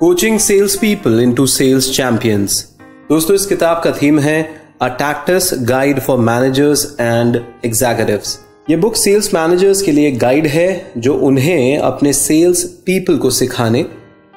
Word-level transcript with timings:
Coaching 0.00 0.38
sales 0.38 0.76
people 0.76 1.20
into 1.20 1.44
sales 1.46 1.90
champions 1.96 2.54
दोस्तों, 3.08 3.34
इस 3.36 3.44
किताब 3.46 3.80
का 3.82 3.90
थीम 3.92 4.18
है 4.18 4.42
a 4.82 4.86
tactical 4.92 5.50
guide 5.60 6.00
for 6.00 6.18
managers 6.18 6.84
and 7.00 7.36
executives 7.64 8.38
ये 8.70 8.76
बुक 8.76 8.96
सेल्स 8.96 9.32
मैनेजर्स 9.34 9.82
के 9.82 9.92
लिए 9.92 10.10
गाइड 10.12 10.46
है, 10.46 10.92
जो 10.98 11.14
उन्हें 11.18 11.78
अपने 11.78 12.12
सेल्स 12.12 12.64
पीपल 12.86 13.18
को 13.18 13.30
सिखाने 13.30 13.84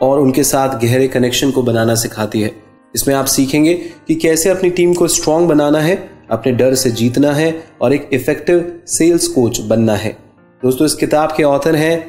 और 0.01 0.20
उनके 0.20 0.43
साथ 0.43 0.79
गहरे 0.81 1.08
कनेक्शन 1.08 1.51
को 1.51 1.63
बनाना 1.63 1.96
सिखाती 1.96 2.42
है। 2.42 2.51
इसमें 2.96 3.15
आप 3.15 3.26
सीखेंगे 3.26 3.74
कि 4.08 4.15
कैसे 4.15 4.49
अपनी 4.49 4.69
टीम 4.69 4.94
को 4.94 5.08
स्ट्रांग 5.08 5.47
बनाना 5.47 5.79
है, 5.79 5.97
अपने 6.31 6.51
डर 6.51 6.76
से 6.76 6.92
जीतना 6.92 7.33
है 7.33 7.51
और 7.81 7.94
एक 7.94 8.10
इफ़ेक्टिव 8.13 8.71
सेल्स 8.87 9.28
कोच 9.28 9.62
बनना 9.63 9.96
है। 9.96 10.17
दोस्तों, 10.63 10.85
इस 10.85 10.96
किताब 10.96 11.33
के 11.37 11.44
ऑथर 11.46 11.76
हैं 11.76 11.99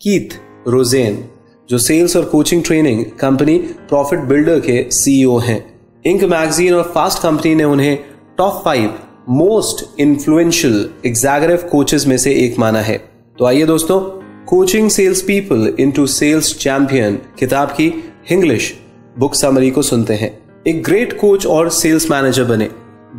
कीथ 0.00 0.38
रोजेन 0.68 1.24
जो 1.68 1.78
सेल्स 1.78 2.16
और 2.16 2.24
coaching 2.24 2.62
training 2.64 3.04
company 3.20 3.56
profit 3.88 4.20
builder 4.20 4.60
के 4.60 4.84
सीईओ 4.90 5.36
हैं। 5.38 5.58
इंक 6.04 6.22
मैगजीन 6.24 6.74
और 6.74 6.92
फास्ट 6.94 7.22
कंपनी 7.22 7.54
ने 7.54 7.64
उन्हें 7.64 7.96
top 8.38 8.62
five 8.64 8.94
most 9.28 10.00
influential 10.00 10.88
executive 11.06 11.68
coaches 11.70 12.06
में 12.06 12.16
से 12.18 12.34
एक 12.44 12.58
माना 12.58 12.80
है। 12.80 12.96
तो 13.38 13.44
आइए 13.44 13.66
दोस्तों 13.66 14.00
coaching 14.46 14.90
sales 14.90 15.22
people 15.22 15.72
into 15.80 16.06
sales 16.06 16.56
champion 16.58 17.18
किताब 17.38 17.68
की 17.70 17.92
इंग्लिश 18.32 18.72
बुक 19.18 19.34
समरी 19.34 19.70
को 19.70 19.82
सुनते 19.82 20.14
हैं। 20.14 20.36
एक 20.66 20.82
ग्रेट 20.84 21.18
कोच 21.20 21.46
और 21.46 21.70
सेल्स 21.70 22.10
मैनेजर 22.10 22.44
बने। 22.44 22.70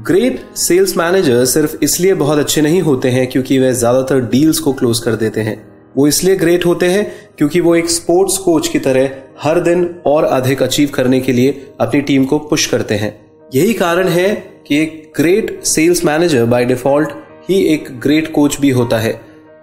ग्रेट 0.07 0.39
सेल्स 0.57 0.97
मैनेजर 0.97 1.45
सिर्फ़ 1.45 1.75
इसलिए 1.83 2.13
बहुत 2.13 2.39
अच्छे 2.39 2.61
नहीं 2.61 2.81
होते 2.81 3.09
हैं 3.09 3.27
क्योंकि 3.27 3.59
वे 3.59 3.73
ज़्यादातर 3.73 4.21
डील्स 4.21 4.59
को 4.59 4.73
क्लोज 4.73 4.99
कर 4.99 5.15
देते 5.15 5.41
हैं। 5.41 5.66
वो 5.97 6.07
इसलिए 6.07 6.35
ग्रेट 6.35 6.65
होते 6.65 6.85
हैं 6.85 7.11
क्योंकि 7.37 7.59
वो 7.59 7.75
एक 7.75 7.89
स्पोर्ट्स 7.89 8.37
कोच 8.37 8.67
की 8.67 8.79
तरह 8.79 9.09
हर 9.41 9.59
दिन 9.59 9.95
और 10.05 10.23
अधिक 10.23 10.63
अचीव 10.63 10.89
करने 10.89 11.19
के 11.19 11.31
लिए 11.31 11.67
अपनी 11.79 12.01
टीम 12.01 12.25
को 12.25 12.39
पुश 12.39 12.65
करते 12.65 12.95
हैं। 12.95 13.25
यही 13.55 13.73
कारण 13.73 14.07
है 14.07 14.33
कि 14.67 14.77
एक 14.77 15.11
great 15.17 15.63
sales 15.63 16.05
manager 16.05 16.45
by 16.45 16.65
default 16.65 17.09
ही 17.49 17.61
एक 17.63 17.99
ग्रेट 17.99 18.31
कोच 18.31 18.59
भी 18.59 18.69
होता 18.69 18.97
है। 18.97 19.13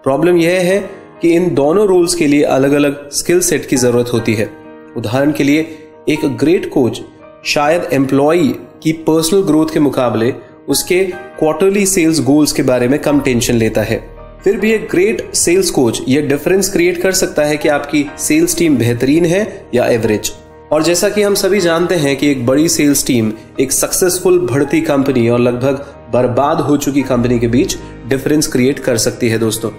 प्रॉब्लम 0.05 0.37
यह 0.37 0.61
है 0.61 0.79
कि 1.23 1.33
इन 1.33 1.55
दोनों 1.55 1.87
रोल्स 1.87 2.15
के 2.15 2.27
लिए 2.27 2.43
अलग 2.43 2.73
अलग 2.73 3.11
स्किल 3.11 3.41
सेट 3.41 3.67
की 3.67 3.77
ज़रूरत 3.77 4.13
होती 4.13 4.35
है। 4.35 4.51
उदाहरण 4.97 5.33
के 5.33 5.45
लिए, 5.45 5.79
एक 6.09 6.25
ग्रेट 6.25 6.71
कोच 6.71 7.01
शायद 7.47 7.89
एम्प्लॉय 7.93 8.43
की 8.83 8.93
पर्सनल 8.93 9.43
ग्रोथ 9.43 9.67
के 9.73 9.81
मुकाबले 9.81 10.35
उसके 10.69 11.05
क्वार्टरली 11.39 11.87
सेल्स 11.87 12.21
गोल्स 12.21 12.53
के 12.53 12.63
बारे 12.63 12.89
में 12.89 12.99
कम 12.99 13.21
टेंशन 13.21 13.55
लेता 13.55 13.83
है। 13.83 14.14
फिर 14.45 14.57
भी 14.57 14.73
एक 14.73 14.89
ग्रेट 14.91 15.35
सेल्स 15.35 15.71
कोच 15.71 16.01
यह 16.09 16.21
डिफरेंस 16.21 16.73
क्रिएट 16.73 17.03
कर 17.03 17.13
सकता 17.13 17.45
है 17.45 17.57
कि 17.57 17.69
आपकी 17.69 18.05
सेल्स 18.19 18.57
टीम 18.59 18.77
बेहतरीन 18.77 19.25
है 19.25 19.67
या 19.75 19.87
एवरेज 19.87 20.33
और 20.73 20.83
जैसा 20.83 21.09
कि 21.09 21.23
हम 21.23 21.35
सभी 21.35 21.61
जानते 21.61 21.95
हैं 21.95 22.17
कि 22.17 22.31
एक 22.31 22.47
बड़ी 22.47 22.69
सेल्स 22.69 23.07
टीम 23.07 23.33
एक 23.61 23.73
सक्सेसफुल 23.73 24.39
बढ़ती 24.39 24.81
कंपनी 24.81 25.29
और 25.29 25.39
लगभग 25.39 25.87
बर्बाद 26.13 26.61
हो 26.61 26.77
चुकी 26.77 27.03
कंपनी 27.03 27.39
के 27.39 27.49
बीच 27.49 27.77
डिफरेंस 28.07 28.47
क्रिएट 28.47 28.79
कर 28.79 28.97
सकती 28.97 29.29
है 29.29 29.39
दोस्तों। 29.39 29.71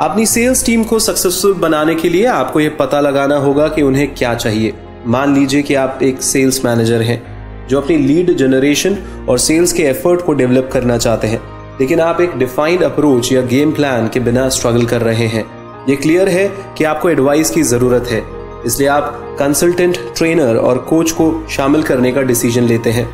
अपनी 0.00 0.26
सेल्स 0.26 0.66
टीम 0.66 0.84
को 0.84 0.98
सक्सेसफुल 0.98 1.54
बनाने 1.54 1.94
के 1.94 2.08
लिए 2.08 2.26
आपको 2.26 2.60
यह 2.60 2.76
पता 2.80 3.00
लगाना 3.00 3.36
होगा 3.36 3.68
कि 3.68 3.82
उन्हें 3.82 4.14
क्या 4.14 4.34
चाहिए। 4.34 4.72
मान 5.06 5.34
लीजिए 5.34 5.62
कि 5.62 5.74
आप 5.74 5.98
एक 6.02 6.22
सेल्स 6.22 6.64
मैनेजर 6.64 7.02
हैं, 7.02 7.22
जो 7.68 7.80
अपनी 7.80 7.96
लीड 7.96 8.36
जनरेशन 8.36 8.98
और 9.28 9.38
सेल्स 9.38 9.72
के 9.72 9.82
एफर्ट 9.82 10.20
को 10.20 10.32
डेवलप 10.32 10.70
करना 10.72 10.98
चाहते 10.98 11.26
हैं। 11.26 11.51
लेकिन 11.82 12.00
आप 12.00 12.20
एक 12.20 12.36
डिफाइंड 12.38 12.82
अप्रोच 12.82 13.32
या 13.32 13.42
गेम 13.42 13.72
प्लान 13.72 14.08
के 14.08 14.20
बिना 14.20 14.48
स्ट्रगल 14.48 14.84
कर 14.86 15.00
रहे 15.00 15.26
हैं। 15.26 15.44
ये 15.88 15.96
क्लियर 15.96 16.28
है 16.28 16.52
कि 16.78 16.84
आपको 16.84 17.10
एडवाइस 17.10 17.50
की 17.50 17.62
ज़रूरत 17.62 18.08
है। 18.08 18.22
इसलिए 18.66 18.88
आप 18.88 19.36
कंसल्टेंट 19.38 19.98
ट्रेनर 20.16 20.56
और 20.56 20.78
कोच 20.78 21.10
को 21.10 21.46
शामिल 21.50 21.82
करने 21.82 22.12
का 22.12 22.22
डिसीज़न 22.22 22.62
लेते 22.62 22.90
हैं। 22.90 23.08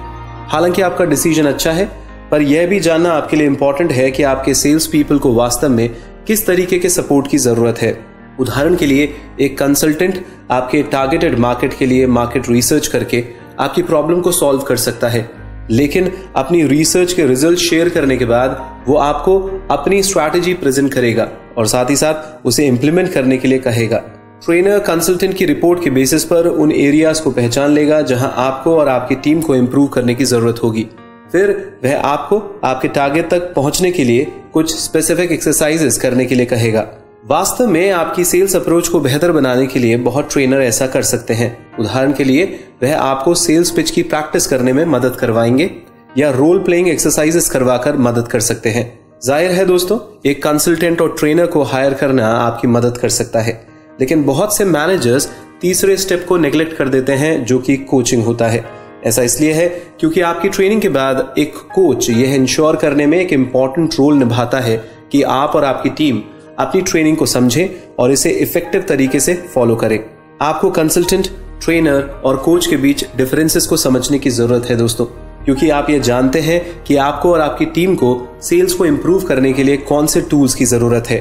हालाँकि 0.48 0.83
आपका 0.83 1.05
डिसीज़न 1.05 1.46
अच्छा 1.46 1.72
है, 1.72 1.98
पर 2.30 2.42
यह 2.42 2.66
भी 2.66 2.80
जानना 2.80 3.12
आपके 3.12 3.36
लिए 3.36 3.46
इंपॉर्टेंट 3.46 3.92
है 3.92 4.11
कि 4.11 4.23
आपके 4.23 4.55
सेल्स 4.55 4.86
पीपल 4.86 5.18
को 5.18 5.33
वास्तव 5.33 5.68
में 5.68 5.96
किस 6.27 6.46
तरीके 6.46 6.79
के 6.79 6.89
सपोर्ट 6.89 7.30
की 7.30 7.39
ज़रूरत 7.39 7.79
है। 7.79 8.05
उदाहरण 8.40 8.77
के 8.77 8.86
लिए, 8.86 9.14
एक 9.40 9.58
कंसल्टेंट 9.58 10.24
आपके 10.50 10.83
टारगेटेड 10.83 11.39
मार्केट 11.39 11.79
के 11.79 11.86
लिए 11.86 12.06
मार्केट 12.06 12.48
रिसर्च 12.48 12.86
करके 12.86 13.24
आपकी 13.61 13.83
प्रॉब्लम 13.83 14.20
को 14.20 14.33
सॉल्व 14.33 14.61
कर 14.61 14.77
सकता 14.77 15.08
है। 15.08 15.37
लेकिन 15.70 16.11
अपनी 16.36 16.62
रिसर्च 16.67 17.12
के 17.12 17.27
रिज़ल्ट 17.27 17.58
शेयर 17.58 17.89
करने 17.89 18.17
के 18.17 18.24
बाद 18.24 18.84
वो 18.89 18.96
आपको 18.96 19.39
अपनी 19.70 20.02
स्ट्रैटेजी 20.02 20.55
प्रेजेंट 20.55 20.92
करेगा 20.95 21.29
और 21.58 21.67
साथ 21.67 21.90
ही 21.90 21.96
साथ 21.96 22.46
उसे 22.46 22.67
इम्प्लीमेंट 22.67 23.12
करने 23.12 23.39
के 23.39 23.48
लिए 23.48 23.58
कहेगा। 23.58 24.02
ट्रेनर 24.45 24.79
कंसल्टेंट 24.79 25.34
की 25.34 25.45
रिपोर्ट 25.45 25.83
के 25.84 25.90
बेसिस 25.90 26.24
पर 26.24 26.46
उन 26.46 26.73
एरियाज़ 26.73 27.23
को 27.23 27.30
पहचान 27.30 27.70
लेगा 27.70 28.01
जहाँ 28.02 28.33
आपको 28.36 28.77
और 28.77 28.89
आपकी 28.89 29.14
टीम 29.14 29.40
को 29.40 29.56
इम्प्रूव 29.56 29.86
करने 29.86 30.14
की 30.14 30.24
ज़रूरत 30.24 30.62
होगी। 30.62 30.86
फिर 31.33 31.51
वह 31.85 32.00
आपको 32.00 32.61
आपके 32.64 32.89
टारगेट 32.89 33.30
तक 33.30 33.52
पहुँचने 33.55 33.90
के 33.90 34.05
लिए 34.05 34.27
कुछ 34.52 34.77
स्पेसिफिक 34.77 35.33
एक्सरसाइजेस 35.33 35.98
करने 35.98 36.24
के 36.24 36.35
लिए 36.35 36.46
कहेगा। 36.46 36.86
वास्तव 37.30 37.66
में 37.66 37.90
आपकी 37.90 38.24
सेल्स 38.24 38.56
अप्रोच 38.56 38.89
को 38.89 39.00
बेहतर 39.00 39.33
बनाने 39.33 39.66
के 39.66 39.78
लिए 39.78 39.96
बहुत 39.96 40.33
ट्रेनर 40.33 40.61
ऐसा 40.62 40.86
कर 40.86 41.02
सकते 41.02 41.34
हैं। 41.34 41.77
उदाहरण 41.80 42.12
के 42.12 42.24
लिए, 42.24 42.61
वह 42.83 42.96
आपको 42.98 43.34
सेल्स 43.34 43.70
पिच 43.70 43.90
की 43.90 44.02
प्रैक्टिस 44.02 44.46
करने 44.46 44.72
में 44.72 44.84
मदद 44.84 45.16
करवाएँगे 45.16 45.70
या 46.18 46.30
रोल 46.30 46.58
प्लेइंग 46.58 46.88
एक्सरसाइजेस 46.88 47.50
करवाकर 47.50 47.96
मदद 47.96 48.28
कर 48.28 48.40
सकते 48.40 48.68
हैं। 48.68 49.00
ज़ाहिर 49.24 49.50
है 49.50 49.64
दोस्तों, 49.64 49.98
एक 50.30 50.42
कंसल्टेंट 50.42 51.00
और 51.00 51.17
ट्रेनर 51.18 51.46
को 51.46 51.62
हायर 51.62 51.94
करना 51.94 52.28
आपकी 52.28 52.68
मदद 52.68 52.98
कर 52.98 53.08
सकता 53.08 53.40
है। 53.40 53.67
लेकिन 54.00 54.24
बहुत 54.24 54.56
से 54.56 54.64
मैनेजर्स 54.64 55.30
तीसरे 55.61 55.96
स्टेप 55.96 56.27
को 56.28 56.36
नेग्लेक्ट 56.36 56.77
कर 56.77 56.88
देते 56.88 57.12
हैं, 57.12 57.44
जो 57.44 57.58
कि 57.58 57.77
कोचिंग 57.77 58.24
होता 58.24 58.46
है। 58.46 58.64
ऐसा 59.06 59.22
इसलिए 59.22 59.52
है 59.52 59.68
क्योंकि 59.68 60.20
आपकी 60.20 60.48
ट्रेनिंग 60.48 60.80
के 60.80 60.88
बाद 60.88 61.34
एक 61.38 61.55
कोच 61.74 62.11
यह 62.11 62.34
इंश्योर 62.34 62.77
करने 62.77 63.06
में 63.06 63.18
एक 63.18 63.33
इंपॉर्टेंट 63.33 63.94
रोल 63.94 64.14
निभाता 64.14 64.61
है 64.61 64.90
कि 65.12 65.22
आप 65.22 65.52
और 65.55 65.64
आपकी 65.64 65.90
टीम 65.90 66.22
अपनी 66.58 66.80
ट्रेनिंग 66.83 67.17
को 67.17 67.27
समझें 67.27 67.69
और 67.98 68.13
इसे 68.13 68.30
इफ़ेक्टिव 68.33 68.85
तरीके 68.89 69.20
से 69.20 69.35
फॉलो 69.55 69.77
करें। 69.77 69.98
आपको 70.42 70.70
कंसल्टेंट 70.70 71.29
ट्रेनर 71.64 72.02
और 72.24 72.36
कोच 72.36 72.67
के 72.67 72.77
बीच 72.77 73.05
डिफरेंसेस 73.17 73.67
को 73.67 73.77
समझने 73.77 74.19
की 74.19 74.30
ज़रूरत 74.30 74.67
है 74.70 74.77
दोस्तों, 74.77 75.05
क्योंकि 75.45 75.68
आप 75.70 75.91
ये 75.91 75.98
जानते 76.01 76.41
हैं 76.41 76.61
कि 76.85 76.97
आपको 76.97 77.33
और 77.33 77.41
आपकी 77.41 77.67
टीम 77.67 77.95
को 77.95 78.17
सेल्स 78.42 78.74
को 78.74 78.86
इंप्रूव 78.86 79.24
करने 79.24 79.52
के 79.52 79.63
लिए 79.63 79.77
कौन 79.79 80.07
से 80.07 80.20
टूल्स 80.20 80.55
की 80.55 80.64
ज़रूरत 80.64 81.11
है। 81.11 81.18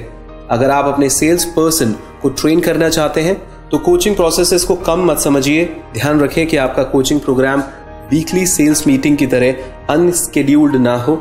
अगर 0.51 0.69
आप 0.69 0.85
अपने 0.85 1.09
सेल्स 1.09 1.45
पर्सन 1.55 1.95
को 2.21 2.29
ट्रेन 2.31 2.59
करना 2.59 2.89
चाहते 2.89 3.21
हैं 3.21 3.35
तो 3.69 3.77
कोचिंग 3.77 4.15
प्रोसेसेस 4.15 4.63
को 4.63 4.75
कम 4.77 5.05
मत 5.05 5.19
समझिए। 5.19 5.65
ध्यान 5.93 6.19
रखें 6.19 6.45
कि 6.47 6.57
आपका 6.57 6.83
coaching 6.85 7.19
programme 7.19 7.63
weekly 8.11 8.45
sales 8.47 8.85
meeting 8.87 9.17
की 9.17 9.27
तरह 9.27 9.55
अनस्केड्यूल्ड 9.89 10.75
ना 10.75 10.95
हो। 10.97 11.15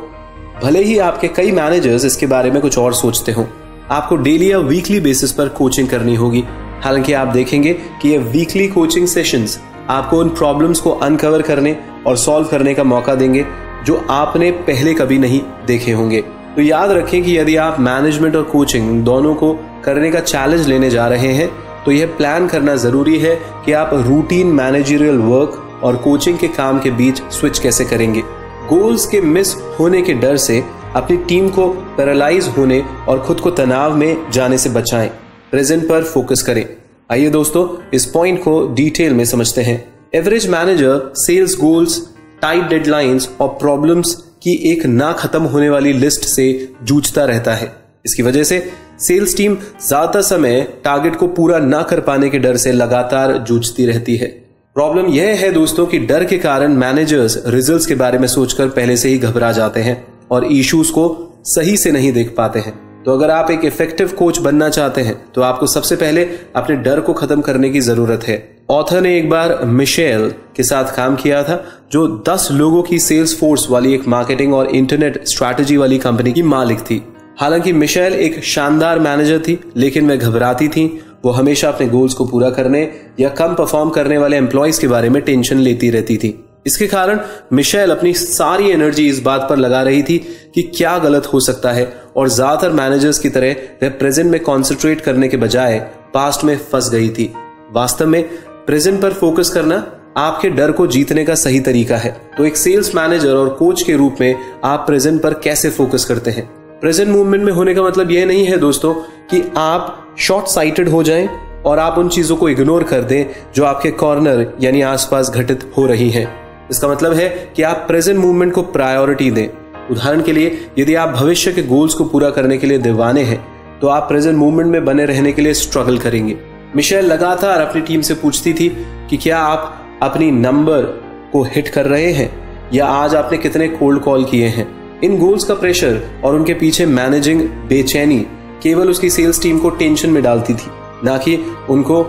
भले 0.63 0.83
ही 0.83 0.97
आपके 0.99 1.27
कई 1.27 1.51
मैनेजर्स 1.51 2.05
इसके 2.05 2.27
बारे 2.27 2.51
में 2.51 2.61
कुछ 2.61 2.77
और 2.77 2.93
सोचते 2.93 3.31
हों। 3.31 3.45
आपको 3.91 4.15
डेली 4.15 4.51
या 4.51 4.57
वीकली 4.59 4.99
बेसिस 4.99 5.31
पर 5.31 5.49
कोचिंग 5.49 5.87
करनी 5.89 6.15
होगी। 6.15 6.43
हालाँकि 6.83 7.13
आप 7.13 7.27
देखेंगे 7.27 7.73
कि 8.01 8.09
ये 8.09 8.17
वीकली 8.17 8.67
कोचिंग 8.67 9.07
सेशंस 9.07 9.59
आपको 9.89 10.17
उन 10.19 10.29
प्रॉब्लम्स 10.29 10.79
को 10.79 10.91
अनकवर 10.91 11.41
करने 11.41 11.75
और 12.07 12.17
सॉल्व 12.17 12.47
करने 12.47 12.73
का 12.73 12.83
मौका 12.83 13.15
देंगे, 13.15 13.45
जो 13.85 14.05
आपने 14.09 14.51
पहले 14.51 14.93
कभी 14.93 15.17
नहीं 15.19 15.41
देखे 15.67 15.91
होंगे। 15.91 16.21
तो 16.55 16.61
याद 16.61 16.91
रखें 16.91 17.21
कि 17.23 17.37
यदि 17.37 17.55
आप 17.55 17.79
मैनेजमेंट 17.79 18.35
और 18.35 18.43
कोचिंग 18.43 19.03
दोनों 19.05 19.33
को 19.35 19.53
करने 19.85 20.11
का 20.11 20.19
चैलेंज 20.19 20.67
लेने 20.67 20.89
जा 20.89 21.07
रहे 21.07 21.33
हैं 21.33 21.49
तो 21.85 21.91
यह 21.91 22.15
प्लान 22.17 22.47
करना 22.47 22.75
ज़रूरी 22.75 23.17
है 23.19 23.35
कि 23.65 23.71
आप 23.71 23.89
रूटीन 24.07 24.47
मैनेजरियल 24.47 25.17
वर्क 25.17 25.81
और 25.83 25.95
कोचिंग 25.95 26.37
के 26.37 26.47
काम 26.47 26.79
के 26.79 26.91
बीच 26.91 27.21
स्विच 27.31 27.59
कैसे 27.59 27.85
करेंगे। 27.85 28.21
गोल्स 28.69 29.05
के 29.05 29.21
मिस 29.21 29.55
होने 29.79 30.01
के 30.01 30.13
डर 30.13 30.37
से 30.37 30.63
अपनी 30.95 31.17
टीम 31.19 31.49
को 31.49 31.67
पैरालाइज 31.97 32.47
होने 32.47 32.79
और 33.09 33.19
खुद 33.19 33.39
को 33.39 33.51
तनाव 33.51 33.95
में 33.95 34.31
जाने 34.31 34.57
से 34.57 34.69
बचाएँ। 34.69 35.09
प्रेजेंट 35.51 35.87
पर 35.89 36.03
फोकस 36.03 36.41
करें। 36.41 36.65
आइए 37.11 37.29
दोस्तों, 37.29 37.67
इस 37.93 38.05
पॉइंट 38.05 38.39
को 38.43 38.61
डिटेल 38.75 39.13
में 39.13 39.23
समझते 39.25 39.61
हैं। 39.61 39.83
Average 40.15 40.47
manager 40.49 41.11
sales 41.15 41.55
goals 41.57 41.99
tight 42.41 42.63
deadlines 42.63 43.29
और 43.41 43.47
प्रॉब्लम्स 43.59 44.13
की 44.43 44.53
एक 44.71 44.85
ना 44.85 45.11
खत्म 45.13 45.43
होने 45.43 45.69
वाली 45.69 45.93
लिस्ट 45.93 46.25
से 46.25 46.73
जूझता 46.83 47.25
रहता 47.25 47.53
है। 47.53 47.71
इसकी 48.05 48.23
वजह 48.23 48.43
से 48.43 48.59
सेल्स 48.99 49.35
टीम 49.37 49.55
ज़्यादातर 49.55 50.21
समय 50.21 50.61
टारगेट 50.83 51.15
को 51.15 51.27
पूरा 51.27 51.59
ना 51.59 51.81
कर 51.81 51.99
पाने 51.99 52.29
के 52.29 52.39
डर 52.39 52.57
से 52.57 52.71
लगातार 52.71 53.37
जूझती 53.37 53.85
रहती 53.85 54.15
है। 54.15 54.27
प्रॉब्लम 54.75 55.07
यह 55.07 55.35
है 55.35 55.51
दोस्तों 55.51 55.85
कि 55.85 55.99
डर 55.99 56.23
के 56.25 56.37
कारण 56.37 56.73
मैनेजर्स 56.75 57.41
रिजल्ट्स 57.47 57.85
के 57.85 57.95
बारे 57.95 58.19
में 58.19 58.27
सोचकर 58.27 58.67
पहले 58.69 58.97
से 58.97 59.09
ही 59.09 59.17
घबरा 59.17 59.51
जाते 59.51 59.79
हैं। 59.79 59.95
और 60.31 60.45
इश्यूज़ 60.45 60.91
को 60.91 61.05
सही 61.45 61.77
से 61.77 61.91
नहीं 61.91 62.11
देख 62.11 62.33
पाते 62.37 62.59
हैं। 62.59 62.73
तो 63.03 63.13
अगर 63.13 63.31
आप 63.31 63.51
एक 63.51 63.65
इफ़ेक्टिव 63.65 64.07
कोच 64.09 64.37
बनना 64.39 64.69
चाहते 64.69 65.01
हैं 65.01 65.15
तो 65.35 65.41
आपको 65.41 65.67
सबसे 65.67 65.95
पहले 65.95 66.27
अपने 66.55 66.75
डर 66.75 66.99
को 66.99 67.13
खत्म 67.13 67.41
करने 67.41 67.69
की 67.69 67.79
ज़रूरत 67.79 68.23
है। 68.23 68.57
ऑथर 68.69 69.01
ने 69.01 69.17
एक 69.17 69.29
बार 69.29 69.65
मिशेल 69.65 70.31
के 70.55 70.63
साथ 70.63 70.95
काम 70.95 71.15
किया 71.15 71.43
था, 71.43 71.63
जो 71.91 72.07
10 72.29 72.47
लोगों 72.51 72.81
की 72.83 72.99
सेल्स 72.99 73.39
फोर्स 73.39 73.69
वाली 73.69 73.93
एक 73.93 74.07
मार्केटिंग 74.07 74.53
और 74.53 74.67
इंटरनेट 74.67 75.23
स्ट्रैटेजी 75.27 75.77
वाली 75.77 75.97
कंपनी 75.97 76.31
की 76.31 76.41
मालिक 76.41 76.79
थी। 76.79 77.01
हालाँकि 77.39 77.73
मिशेल 77.73 78.13
एक 78.13 78.43
शानदार 78.43 78.99
मैनेजर 78.99 79.39
थी, 79.39 79.59
लेकिन 79.77 80.09
वह 80.09 80.15
घबराती 80.15 80.67
थी। 80.67 80.85
वो 81.25 81.31
हमेशा 81.31 81.67
अपने 81.67 81.87
गोल्स 81.87 82.13
को 82.13 82.25
पूरा 82.25 82.49
करने 82.49 82.81
या 83.19 83.29
कम 83.29 83.53
परफॉर्म 83.53 83.89
करने 83.89 84.17
वाले 84.17 84.37
एम्प्लॉयज़ 84.37 84.81
के 84.81 84.87
बारे 84.87 85.09
में 85.09 85.21
टेंशन 85.21 85.57
लेती 85.57 85.89
रहती 85.89 86.17
थी। 86.17 86.43
इसके 86.67 86.87
कारण 86.87 87.19
मिशेल 87.53 87.91
अपनी 87.91 88.13
सारी 88.13 88.69
एनर्जी 88.69 89.07
इस 89.09 89.21
बात 89.21 89.47
पर 89.49 89.57
लगा 89.57 89.81
रही 89.81 90.03
थी 90.03 90.17
कि 90.55 90.61
क्या 90.75 90.97
गलत 90.97 91.25
हो 91.33 91.39
सकता 91.39 91.71
है 91.71 91.91
और 92.17 92.29
ज़्यादातर 92.29 92.71
मैनेजर्स 92.73 93.19
की 93.19 93.29
तरह 93.29 93.55
वह 93.83 93.89
प्रेजेंट 93.99 94.31
में 94.31 94.39
कॉन्सेंट्रेट 94.43 95.01
करने 95.01 95.27
के 95.27 95.37
बजाय 95.37 95.79
पास्ट 96.13 96.43
में 96.43 96.57
फंस 96.71 96.89
गई 96.91 97.09
थी। 97.09 97.31
वास्तव 97.71 98.07
में 98.07 98.23
प्रेजेंट 98.67 99.01
पर 99.01 99.13
फोकस 99.13 99.49
करना 99.49 99.75
आपके 100.17 100.49
डर 100.49 100.71
को 100.71 100.85
जीतने 100.87 101.23
का 101.25 101.35
सही 101.35 101.59
तरीका 101.59 101.97
है। 101.97 102.11
तो 102.37 102.45
एक 102.45 102.57
सेल्स 102.57 102.93
मैनेजर 102.95 103.35
और 103.35 103.49
कोच 103.49 103.81
के 103.81 103.95
रूप 103.95 104.15
में 104.21 104.35
आप 104.65 104.85
प्रेजेंट 104.87 105.21
पर 105.21 105.33
कैसे 105.33 105.69
फोकस 105.69 106.05
करते 106.05 106.31
हैं? 106.31 106.45
प्रेजेंट 106.81 107.09
मूवमेंट 107.09 107.43
में 107.43 107.51
होने 107.53 107.75
का 107.75 107.83
मतलब 107.83 108.11
यह 108.11 108.25
नहीं 108.25 108.45
है 108.45 108.57
दोस्तों 108.57 108.93
कि 109.31 109.43
आप 109.57 110.15
शॉर्ट 110.19 110.47
साइटेड 110.47 110.89
हो 110.89 111.03
जाएँ 111.03 111.29
और 111.65 111.79
आप 111.79 111.97
उन 111.97 112.09
चीज़ों 112.09 112.35
को 112.37 112.49
इग्नोर 112.49 112.83
कर 112.83 113.01
दें 113.03 113.25
जो 113.55 113.63
आपके 113.65 113.91
कॉर्नर 113.93 114.45
यानी 114.61 114.81
आसपास 114.81 115.29
घटित 115.29 115.71
हो 115.77 115.85
रही 115.85 116.09
हैं। 116.09 116.46
इसका 116.71 116.87
मतलब 116.87 117.13
है 117.13 117.29
कि 117.55 117.63
आप 117.63 117.83
प्रेजेंट 117.87 118.17
मूवमेंट 118.19 118.53
को 118.53 118.61
प्रायोरिटी 118.63 119.29
दें। 119.31 119.47
उदाहरण 119.91 120.21
के 120.21 120.31
लिए, 120.31 120.67
यदि 120.79 120.95
आप 120.95 121.09
भविष्य 121.09 121.51
के 121.53 121.63
गोल्स 121.63 121.93
को 121.93 122.05
पूरा 122.05 122.29
करने 122.29 122.57
के 122.57 122.67
लिए 122.67 122.77
दीवाने 122.77 123.23
हैं 123.23 123.45
तो 123.79 123.87
आप 123.87 124.07
प्रेजेंट 124.07 124.35
मूवमेंट 124.37 124.71
में 124.71 124.85
बने 124.85 125.05
रहने 125.05 125.31
के 125.31 125.41
लिए 125.41 125.53
स्ट्रगल 125.53 125.97
करेंगे। 125.97 126.37
मिशेल 126.75 127.05
लगातार 127.05 127.61
अपनी 127.61 127.81
टीम 127.81 128.01
से 128.01 128.13
पूछती 128.13 128.53
थी 128.53 128.69
कि 129.09 129.17
क्या 129.17 129.39
आप 129.39 129.99
अपनी 130.03 130.29
नंबर 130.31 130.83
को 131.31 131.43
हिट 131.45 131.67
कर 131.67 131.85
रहे 131.85 132.11
हैं, 132.11 132.29
या 132.73 132.85
आज 132.85 133.15
आपने 133.15 133.37
कितने 133.37 133.67
कोल्ड 133.69 134.01
कॉल 134.01 134.25
किए 134.25 134.47
हैं। 134.47 134.67
इन 135.03 135.17
गोल्स 135.19 135.43
का 135.43 135.53
प्रेशर 135.53 136.01
और 136.25 136.35
उनके 136.35 136.53
पीछे 136.53 136.85
मैनेजिंग 136.85 137.41
बेचैनी 137.69 138.19
केवल 138.63 138.89
उसकी 138.89 139.09
सेल्स 139.09 139.41
टीम 139.41 139.59
को 139.59 139.69
टेंशन 139.69 140.09
में 140.09 140.21
डालती 140.23 140.53
थी, 140.53 140.71
ना 141.03 141.17
कि 141.17 141.37
उनको 141.69 142.03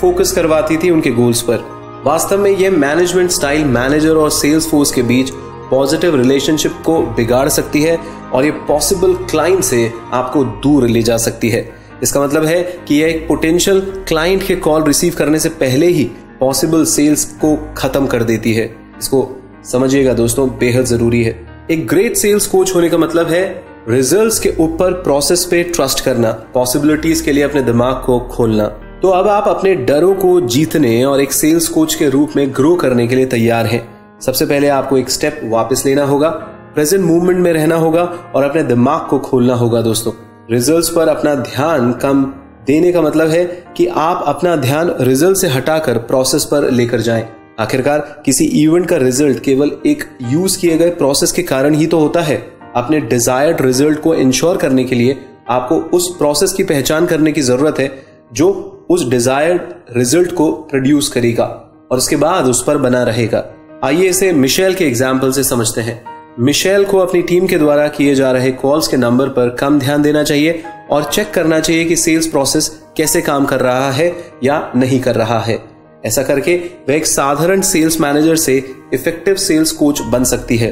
फोकस 0.00 0.32
करवाती 0.32 0.76
थी 0.76 0.90
उनके 0.90 1.10
गोल्स 1.10 1.42
पर। 1.42 1.64
वास्तव 2.04 2.38
में 2.38 2.50
यह 2.50 2.70
मैनेजमेंट 2.70 3.30
स्टाइल 3.30 3.64
मैनेजर 3.64 4.16
और 4.16 4.30
सेल्स 4.30 4.68
फोर्स 4.70 4.90
के 4.90 5.02
बीच 5.02 5.30
पॉजिटिव 5.70 6.16
रिलेशनशिप 6.16 6.72
को 6.86 7.00
बिगाड़ 7.16 7.48
सकती 7.48 7.82
है 7.82 7.96
और 8.34 8.44
ये 8.44 8.50
पॉसिबल 8.68 9.14
क्लाइंट 9.30 9.64
से 9.64 9.90
आपको 10.12 10.44
दूर 10.44 10.86
ले 10.88 11.02
जा 11.02 11.16
सकती 11.16 11.48
है। 11.50 11.68
इसका 12.02 12.20
मतलब 12.20 12.44
है 12.44 12.62
कि 12.88 12.94
यह 12.94 13.08
एक 13.08 13.26
पोटेंशियल 13.28 13.80
क्लाइंट 14.08 14.46
के 14.46 14.56
कॉल 14.56 14.84
रिसीव 14.84 15.14
करने 15.18 15.38
से 15.38 15.48
पहले 15.48 15.86
ही 15.86 16.04
पॉसिबल 16.40 16.84
सेल्स 16.84 17.24
को 17.44 17.56
खत्म 17.76 18.06
कर 18.06 18.22
देती 18.22 18.52
है। 18.54 18.74
इसको 18.98 19.28
समझिएगा 19.64 20.12
दोस्तों, 20.12 20.48
बेहद 20.48 20.84
ज़रूरी 20.84 21.22
है। 21.24 21.38
एक 21.70 21.86
ग्रेट 21.88 22.16
सेल्स 22.16 22.46
कोच 22.46 22.74
होने 22.74 22.88
का 22.88 22.98
मतलब 22.98 23.26
है 23.26 23.64
रिजल्ट्स 23.88 24.38
के 24.38 24.52
ऊपर 24.60 24.92
प्रोसेस 24.92 25.44
पे 25.44 25.62
ट्रस्ट 25.62 26.04
करना 26.04 26.30
पॉसिबिलिटीज 26.54 27.20
के 27.20 27.32
लिए 27.32 27.44
अपने 27.44 27.62
दिमाग 27.62 28.02
को 28.06 28.20
खोलना। 28.20 28.70
तो 29.02 29.08
अब 29.08 29.28
आप 29.28 29.48
अपने 29.48 29.74
डरों 29.74 30.14
को 30.14 30.40
जीतने 30.40 31.04
और 31.04 31.20
एक 31.20 31.32
सेल्स 31.32 31.68
कोच 31.68 31.94
के 31.94 32.08
रूप 32.10 32.30
में 32.36 32.50
ग्रो 32.54 32.74
करने 32.76 33.06
के 33.08 33.16
लिए 33.16 33.26
तैयार 33.26 33.66
हैं। 33.66 33.80
सबसे 34.20 34.46
पहले 34.46 34.68
आपको 34.68 34.96
एक 34.98 35.10
स्टेप 35.10 35.40
वापस 35.44 35.82
लेना 35.86 36.04
होगा 36.04 36.28
प्रेजेंट 36.74 37.04
मूवमेंट 37.04 37.38
में 37.38 37.52
रहना 37.52 37.76
होगा 37.76 38.02
और 38.36 38.44
अपने 38.44 38.62
दिमाग 38.62 39.06
को 39.10 39.18
खोलना 39.18 39.54
होगा 39.54 39.82
दोस्तों। 39.82 40.12
रिजल्ट्स 40.50 40.88
पर 40.88 41.08
अपना 41.08 41.34
ध्यान 41.34 41.92
कम 41.92 42.24
देने 42.66 42.90
का 42.92 43.02
मतलब 43.02 43.28
है 43.28 43.44
कि 43.76 43.86
आप 43.86 44.24
अपना 44.26 44.54
ध्यान 44.56 44.94
रिज़ल्ट 45.00 45.38
से 45.38 45.48
हटाकर 45.48 45.98
प्रोसेस 45.98 46.44
पर 46.44 46.70
लेकर 46.70 47.00
जाएँ। 47.00 47.26
आखिरकार, 47.60 47.98
किसी 48.24 48.44
इवेंट 48.62 48.88
का 48.88 48.96
रिज़ल्ट 48.96 49.38
केवल 49.38 49.70
एक 49.86 50.04
यूज़ 50.22 50.58
किए 50.58 50.78
गए 50.78 50.90
प्रोसेस 50.90 51.32
के 51.32 51.42
कारण 51.42 51.74
ही 51.74 51.86
तो 51.86 51.98
होता 51.98 52.20
है। 52.20 52.36
अपने 52.76 53.00
डिजायर्ड 53.00 53.60
रिज़ल्ट 53.60 54.00
को 54.00 54.14
इंश्योर 54.14 54.56
करने 54.56 54.84
के 54.84 54.94
लिए 54.94 55.18
आपको 55.50 55.76
उस 55.96 56.14
प्रोसेस 56.16 56.52
की 56.52 56.64
पहचान 56.64 57.06
करने 57.06 57.32
की 57.32 57.42
ज़रूरत 57.42 57.78
है, 57.78 57.90
जो 58.32 58.74
उस 58.90 59.08
डिजायर्ड 59.08 59.60
रिज़ल्ट 59.96 60.32
को 60.32 60.50
प्रोड्यूस 60.70 61.08
करेगा 61.08 61.44
और 61.92 61.98
उसके 61.98 62.16
बाद 62.16 62.46
उस 62.46 62.62
पर 62.66 62.78
बना 62.78 63.02
रहेगा। 63.02 63.44
आइए 63.84 64.08
इसे 64.08 64.32
मिशेल 64.32 64.74
के 64.74 64.84
एग्ज़ाम्पल 64.84 65.32
से 65.32 65.44
समझते 65.44 65.80
हैं। 65.80 66.02
मिशेल 66.40 66.84
को 66.84 66.98
अपनी 66.98 67.22
टीम 67.22 67.46
के 67.46 67.58
द्वारा 67.58 67.86
किए 67.88 68.14
जा 68.14 68.30
रहे 68.32 68.50
कॉल्स 68.52 68.88
के 68.88 68.96
नंबर 68.96 69.28
पर 69.28 69.50
कम 69.50 69.78
ध्यान 69.78 70.02
देना 70.02 70.22
चाहिए 70.22 70.62
और 70.90 71.04
चेक 71.04 71.30
करना 71.30 71.60
चाहिए 71.60 71.84
कि 71.84 71.96
सेल्स 71.96 72.26
प्रोसेस 72.26 72.70
कैसे 72.96 73.22
काम 73.22 73.44
कर 73.44 73.60
रहा 73.60 73.90
है 73.92 74.12
या 74.44 74.60
नहीं 74.76 75.00
कर 75.00 75.14
रहा 75.14 75.38
है। 75.40 75.58
ऐसा 76.06 76.22
करके 76.22 76.56
वह 76.88 76.94
एक 76.94 77.06
साधारण 77.06 77.60
सेल्स 77.60 78.00
मैनेजर 78.00 78.36
से 78.36 78.56
इफ़ेक्टिव 78.94 79.34
सेल्स 79.36 79.72
कोच 79.72 80.00
बन 80.02 80.24
सकती 80.24 80.56
है। 80.56 80.70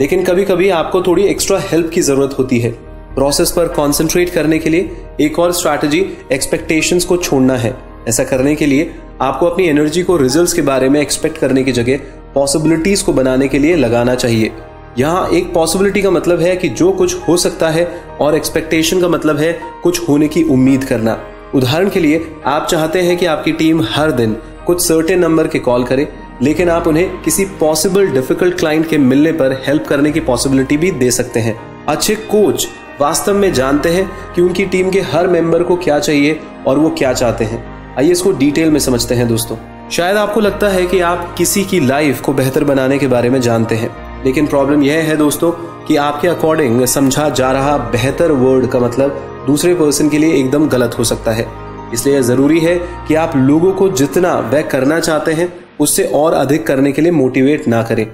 लेकिन 0.00 0.24
कभी 0.24 0.44
कभी 0.44 0.68
आपको 0.70 1.02
थोड़ी 1.02 1.24
एक्स्ट्रा 1.24 1.58
हेल्प 1.62 1.90
की 1.90 2.00
ज़रूरत 2.02 2.38
होती 2.38 2.58
है। 2.58 2.76
प्रोसेस 3.14 3.50
पर 3.50 3.68
कॉन्सेंट्रेट 3.68 4.30
करने 4.30 4.58
के 4.58 4.70
लिए 4.70 4.90
एक 5.20 5.38
और 5.38 5.52
स्ट्रैटेजी 5.52 6.06
एक्सपेक्टेशंस 6.32 7.04
को 7.04 7.16
छोड़ना 7.16 7.56
है। 7.56 7.74
ऐसा 8.08 8.24
करने 8.24 8.54
के 8.54 8.66
लिए 8.66 8.90
आपको 9.22 9.46
अपनी 9.46 9.66
एनर्जी 9.68 10.02
को 10.02 10.16
रिजल्ट्स 10.16 10.52
के 10.52 10.62
बारे 10.62 10.88
में 10.88 11.00
एक्सपेक्ट 11.00 11.38
करने 11.38 11.62
की 11.64 11.72
जगह 11.72 12.00
पॉसिबिलिटीज 12.34 13.02
को 13.02 13.12
बनाने 13.12 13.48
के 13.48 13.58
लिए 13.58 13.76
लगाना 13.76 14.14
चाहिए। 14.14 14.50
यहाँ 14.98 15.28
एक 15.28 15.52
पॉसिबिलिटी 15.54 16.02
का 16.02 16.10
मतलब 16.10 16.40
है 16.40 16.56
कि 16.56 16.68
जो 16.70 16.90
कुछ 16.92 17.16
हो 17.28 17.36
सकता 17.36 17.70
है 17.70 17.84
और 18.20 18.34
एक्सपेक्टेशन 18.34 19.00
का 19.00 19.08
मतलब 19.08 19.38
है 19.38 19.52
कुछ 19.82 20.08
होने 20.08 20.28
की 20.28 20.42
उम्मीद 20.44 20.84
करना। 20.84 21.18
उदाहरण 21.54 21.88
के 21.90 22.00
लिए 22.00 22.26
आप 22.46 22.66
चाहते 22.66 23.02
हैं 23.02 23.16
कि 23.16 23.26
आपकी 23.26 23.52
टीम 23.52 23.82
हर 23.84 24.12
दिन 24.12 24.36
कुछ 24.66 24.80
सर्टेन 24.80 25.18
नंबर 25.18 25.46
के 25.46 25.58
कॉल 25.58 25.84
करे, 25.84 26.08
लेकिन 26.42 26.70
आप 26.70 26.86
उन्हें 26.86 27.22
किसी 27.22 27.44
पॉसिबल 27.60 28.06
डिफ़िकल्ट 28.06 28.58
क्लाइंट 28.58 28.88
के 28.88 28.98
मिलने 28.98 29.32
पर 29.32 29.52
हेल्प 29.66 29.86
करने 29.86 30.12
की 30.12 30.20
पॉसिबिलिटी 30.20 30.76
भी 30.76 30.90
दे 30.90 31.10
सकते 31.10 31.40
हैं। 31.40 31.58
अच्छे 31.86 32.14
कोच 32.14 32.66
वास्तव 33.00 33.34
में 33.34 33.52
जानते 33.52 33.88
हैं 33.88 34.10
कि 34.34 34.42
उनकी 34.42 34.64
टीम 34.66 34.90
के 34.90 35.00
हर 35.02 35.26
मेंबर 35.26 35.62
को 35.62 35.76
क्या 35.76 35.98
चाहिए 35.98 36.40
और 36.66 36.78
वो 36.78 36.90
क्या 36.90 37.12
चाहते 37.12 37.44
हैं। 37.44 37.62
आइए 37.98 38.10
इसको 38.12 38.32
डिटेल 38.32 38.70
में 38.70 38.78
समझते 38.80 39.14
हैं 39.14 39.26
दोस्तों। 39.28 39.56
शायद 39.90 40.16
आपको 40.16 40.40
लगता 40.40 40.68
है 40.68 40.86
कि 40.86 41.00
आप 41.00 41.34
किसी 41.38 41.64
की 41.64 41.80
लाइफ 41.80 42.20
को 42.20 42.32
बेहतर 42.32 42.64
बनाने 42.64 42.98
के 42.98 43.06
बारे 43.06 43.30
में 43.30 43.40
जानते 43.40 43.74
हैं, 43.74 43.90
लेकिन 44.24 44.46
प्रॉब्लम 44.46 44.82
यह 44.82 45.02
है 45.02 45.16
दोस्तों 45.16 45.50
कि 45.86 45.96
आपके 45.96 46.28
अकॉर्डिंग 46.28 46.84
समझा 46.86 47.28
जा 47.28 47.50
रहा 47.52 47.76
बेहतर 47.90 48.32
वर्ड 48.32 48.66
का 48.66 48.78
मतलब 48.78 49.44
दूसरे 49.46 49.74
पर्सन 49.74 50.08
के 50.08 50.18
लिए 50.18 50.34
एकदम 50.34 50.68
गलत 50.68 50.94
हो 50.98 51.04
सकता 51.04 51.30
है। 51.30 51.46
इसलिए 51.94 52.20
ज़रूरी 52.22 52.60
है 52.60 52.76
कि 53.08 53.14
आप 53.14 53.36
लोगों 53.36 53.72
को 53.72 53.88
जितना 53.88 54.34
वह 54.52 54.62
करना 54.62 55.00
चाहते 55.00 55.32
हैं, 55.32 55.52
उससे 55.80 56.04
और 56.04 56.34
अधिक 56.34 56.66
करने 56.66 56.92
के 56.92 57.02
लिए 57.02 57.12
मोटिवेट 57.12 57.68
ना 57.68 57.82
करें। 57.82 58.06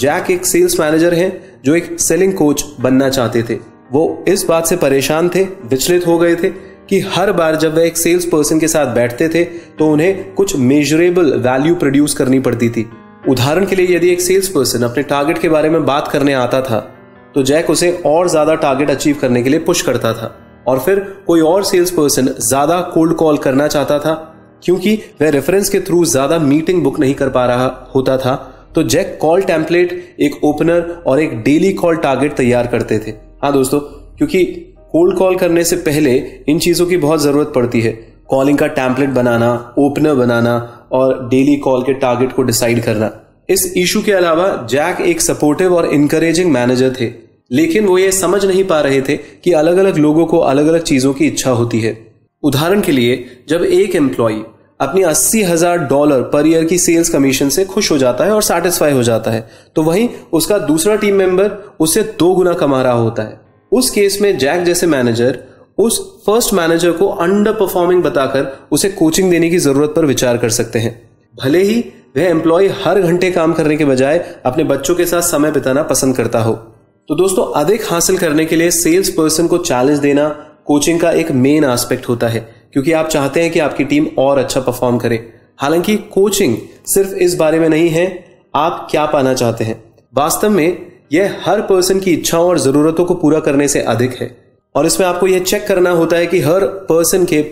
जैक 0.00 0.30
एक 0.30 0.46
सेल्स 0.46 0.78
मैनेजर 0.80 1.14
हैं, 1.14 1.32
जो 1.64 1.74
एक 1.74 1.96
सेलिंग 2.00 2.32
कोच 2.32 2.64
बनना 2.80 3.08
चाहते 3.08 3.42
थे। 3.42 3.77
वो 3.90 4.24
इस 4.28 4.44
बात 4.44 4.66
से 4.66 4.76
परेशान 4.76 5.28
थे, 5.28 5.42
विचलित 5.44 6.06
हो 6.06 6.18
गए 6.18 6.34
थे, 6.36 6.48
कि 6.88 6.98
हर 7.06 7.32
बार 7.32 7.56
जब 7.56 7.74
वह 7.76 7.86
एक 7.86 7.96
सेल्स 7.96 8.24
पर्सन 8.26 8.60
के 8.60 8.68
साथ 8.68 8.94
बैठते 8.94 9.28
थे 9.28 9.44
तो 9.78 9.90
उन्हें 9.92 10.34
कुछ 10.34 10.56
मेजरेबल 10.58 11.32
वैल्यू 11.40 11.74
प्रोड्यूस 11.76 12.14
करनी 12.14 12.38
पड़ती 12.40 12.68
थी। 12.70 12.88
उदाहरण 13.28 13.66
के 13.66 13.76
लिए 13.76 13.96
यदि 13.96 14.10
एक 14.10 14.20
सेल्स 14.20 14.48
पर्सन 14.48 14.82
अपने 14.84 15.02
टारगेट 15.04 15.38
के 15.38 15.48
बारे 15.48 15.70
में 15.70 15.84
बात 15.86 16.08
करने 16.08 16.32
आता 16.34 16.60
था 16.62 16.78
तो 17.34 17.42
जैक 17.42 17.70
उसे 17.70 17.90
और 18.06 18.28
ज़्यादा 18.28 18.54
टारगेट 18.56 18.90
अचीव 18.90 19.16
करने 19.20 19.42
के 19.42 19.50
लिए 19.50 19.60
पुश 19.60 19.82
करता 19.82 20.12
था। 20.14 20.34
और 20.68 20.80
फिर 20.80 21.00
कोई 21.26 21.40
और 21.42 21.64
सेल्स 21.64 21.90
पर्सन 21.90 22.26
ज़्यादा 22.40 22.80
कोल्ड 22.94 23.14
कॉल 23.16 23.38
करना 23.38 23.68
चाहता 23.68 23.98
था, 23.98 24.14
क्योंकि 24.64 24.94
वह 25.22 25.30
रेफरेंस 25.30 25.68
के 25.68 25.80
थ्रू 25.80 26.04
ज़्यादा 26.06 26.38
मीटिंग 26.40 26.82
बुक 26.82 26.98
नहीं 27.00 27.14
कर 27.14 27.28
पा 27.28 27.46
रहा 27.46 27.66
होता 27.94 28.16
था 28.18 28.34
तो 28.74 28.82
जैक 28.84 29.16
कॉल 29.20 29.42
टेम्पलेट 29.44 29.92
एक 30.20 30.44
ओपनर 30.44 31.02
और 31.06 31.20
एक 31.20 31.40
डेली 31.42 31.72
कॉल 31.74 31.96
टारगेट 31.98 32.36
तैयार 32.36 32.66
करते 32.66 32.98
थे। 32.98 33.27
हाँ 33.40 33.52
दोस्तों, 33.52 33.78
क्योंकि 34.18 34.44
कोल्ड 34.92 35.16
कॉल 35.18 35.36
करने 35.36 35.62
से 35.64 35.76
पहले 35.78 36.12
इन 36.48 36.58
चीज़ों 36.58 36.86
की 36.86 36.96
बहुत 36.96 37.20
ज़रूरत 37.22 37.52
पड़ती 37.54 37.80
है। 37.80 37.92
कॉलिंग 38.28 38.58
का 38.58 38.66
टैंपलेट 38.68 39.10
बनाना 39.10 39.50
ओपनर 39.78 40.14
बनाना 40.14 40.54
और 40.92 41.28
डेली 41.28 41.56
कॉल 41.56 41.82
के 41.82 41.92
टारगेट 41.94 42.32
को 42.32 42.42
डिसाइड 42.42 42.82
करना। 42.84 43.10
इस 43.48 43.72
इशू 43.76 44.02
के 44.02 44.12
अलावा 44.12 44.48
जैक 44.70 45.00
एक 45.00 45.20
सपोर्टिव 45.20 45.74
और 45.74 45.86
इनकरेजिंग 45.86 46.50
मैनेजर 46.52 46.94
थे, 47.00 47.10
लेकिन 47.50 47.86
वो 47.86 47.98
ये 47.98 48.10
समझ 48.12 48.44
नहीं 48.44 48.64
पा 48.64 48.80
रहे 48.80 49.00
थे 49.00 49.16
कि 49.16 49.52
अलग 49.52 49.76
अलग 49.76 49.98
लोगों 49.98 50.26
को 50.26 50.38
अलग 50.38 50.66
अलग 50.66 50.82
चीज़ों 50.82 51.12
की 51.14 51.26
इच्छा 51.26 51.50
होती 51.52 51.80
है। 51.80 51.96
उदाहरण 52.42 52.80
के 52.80 52.92
लिए, 52.92 53.24
जब 53.48 53.62
एक 53.62 53.96
एम्प्लॉय 53.96 54.34
अपनी 54.80 55.02
अस्सी 55.02 55.42
हज़ार 55.42 55.78
डॉलर 55.86 56.22
पर 56.22 56.46
ईयर 56.46 56.64
की 56.64 56.78
सेल्स 56.78 57.08
कमीशन 57.10 57.48
से 57.48 57.64
खुश 57.64 57.90
हो 57.92 57.98
जाता 57.98 58.24
है 58.24 58.32
और 58.32 58.42
सेटिस्फाई 58.42 58.92
हो 58.92 59.02
जाता 59.02 59.30
है। 59.30 59.46
तो 59.76 59.82
वहीं 59.82 60.08
उसका 60.32 60.58
दूसरा 60.58 60.96
टीम 60.96 61.14
मेंबर 61.14 61.50
उससे 61.80 62.02
दो 62.18 62.32
गुना 62.34 62.52
कमा 62.54 62.82
रहा 62.82 62.92
होता 62.92 63.22
है। 63.22 63.40
उस 63.72 63.90
केस 63.90 64.18
में 64.22 64.36
जैक 64.38 64.64
जैसे 64.64 64.86
मैनेजर 64.86 65.38
उस 65.78 65.98
फ़र्स्ट 66.26 66.52
मैनेजर 66.54 66.92
को 66.92 67.08
अंडर 67.08 67.52
परफॉर्मिंग 67.52 68.02
बताकर 68.02 68.46
उसे 68.72 68.88
कोचिंग 68.90 69.30
देने 69.30 69.50
की 69.50 69.58
ज़रूरत 69.58 69.92
पर 69.96 70.04
विचार 70.04 70.36
कर 70.36 70.50
सकते 70.50 70.78
हैं। 70.78 70.92
भले 71.34 71.62
ही 71.62 71.78
वह 72.16 72.22
एम्प्लॉय 72.22 72.68
हर 72.84 73.00
घंटे 73.00 73.30
काम 73.30 73.52
करने 73.52 73.76
के 73.76 73.84
बजाय 73.84 74.18
अपने 74.46 74.64
बच्चों 74.64 74.94
के 74.94 75.06
साथ 75.06 75.22
समय 75.22 75.50
बिताना 75.50 75.82
पसंद 75.82 76.16
करता 76.16 76.40
हो। 76.40 76.52
तो 76.52 77.14
दोस्तों, 77.14 77.44
अधिक 77.54 77.82
हासिल 77.90 78.18
करने 78.18 78.44
के 78.44 78.56
लिए 78.56 78.70
सेल्स 78.70 79.10
पर्सन 79.10 79.46
को 79.46 79.58
चैलेंज 79.58 79.98
देना 79.98 80.28
कोचिंग 80.66 81.00
का 81.00 81.10
एक 81.12 81.30
मेन 81.32 81.64
एस्पेक्ट 81.64 82.08
होता 82.08 82.28
है। 82.28 82.40
क्योंकि 82.72 82.92
आप 82.92 83.08
चाहते 83.08 83.42
हैं 83.42 83.50
कि 83.50 83.58
आपकी 83.58 83.84
टीम 83.84 84.06
और 84.18 84.38
अच्छा 84.38 84.60
परफॉर्म 84.60 84.98
करे। 84.98 85.32
हालाँकि 85.58 85.96
कोचिंग 85.96 86.56
सिर्फ़ 86.86 87.14
इस 87.14 87.34
बारे 87.34 87.58
में 87.58 87.68
नहीं 87.68 87.88
है, 87.88 88.24
आप 88.54 88.88
क्या 88.90 89.06
पाना 89.06 89.34
चाहते 89.34 89.64
हैं? 89.64 89.84
वास्तव 90.14 90.50
में 90.50 90.86
यह 91.12 91.36
हर 91.44 91.60
पर्सन 91.60 92.00
की 92.00 92.12
इच्छाओं 92.12 92.48
और 92.48 92.58
जरूरतों 92.58 93.04
को 93.04 93.14
पूरा 93.14 93.40
करने 93.40 93.68
से 93.68 93.80
अधिक 93.80 94.14
है। 94.14 94.36
और 94.74 94.86
इसमें 94.86 95.06
आपको 95.06 95.26
यह 95.26 95.38
चेक 95.38 95.66
करना 95.66 95.90
होता 95.90 96.16
है 96.16 96.26
कि 96.26 96.40
हर 96.40 96.66
पर्सन 96.66 97.24
के 97.24 97.42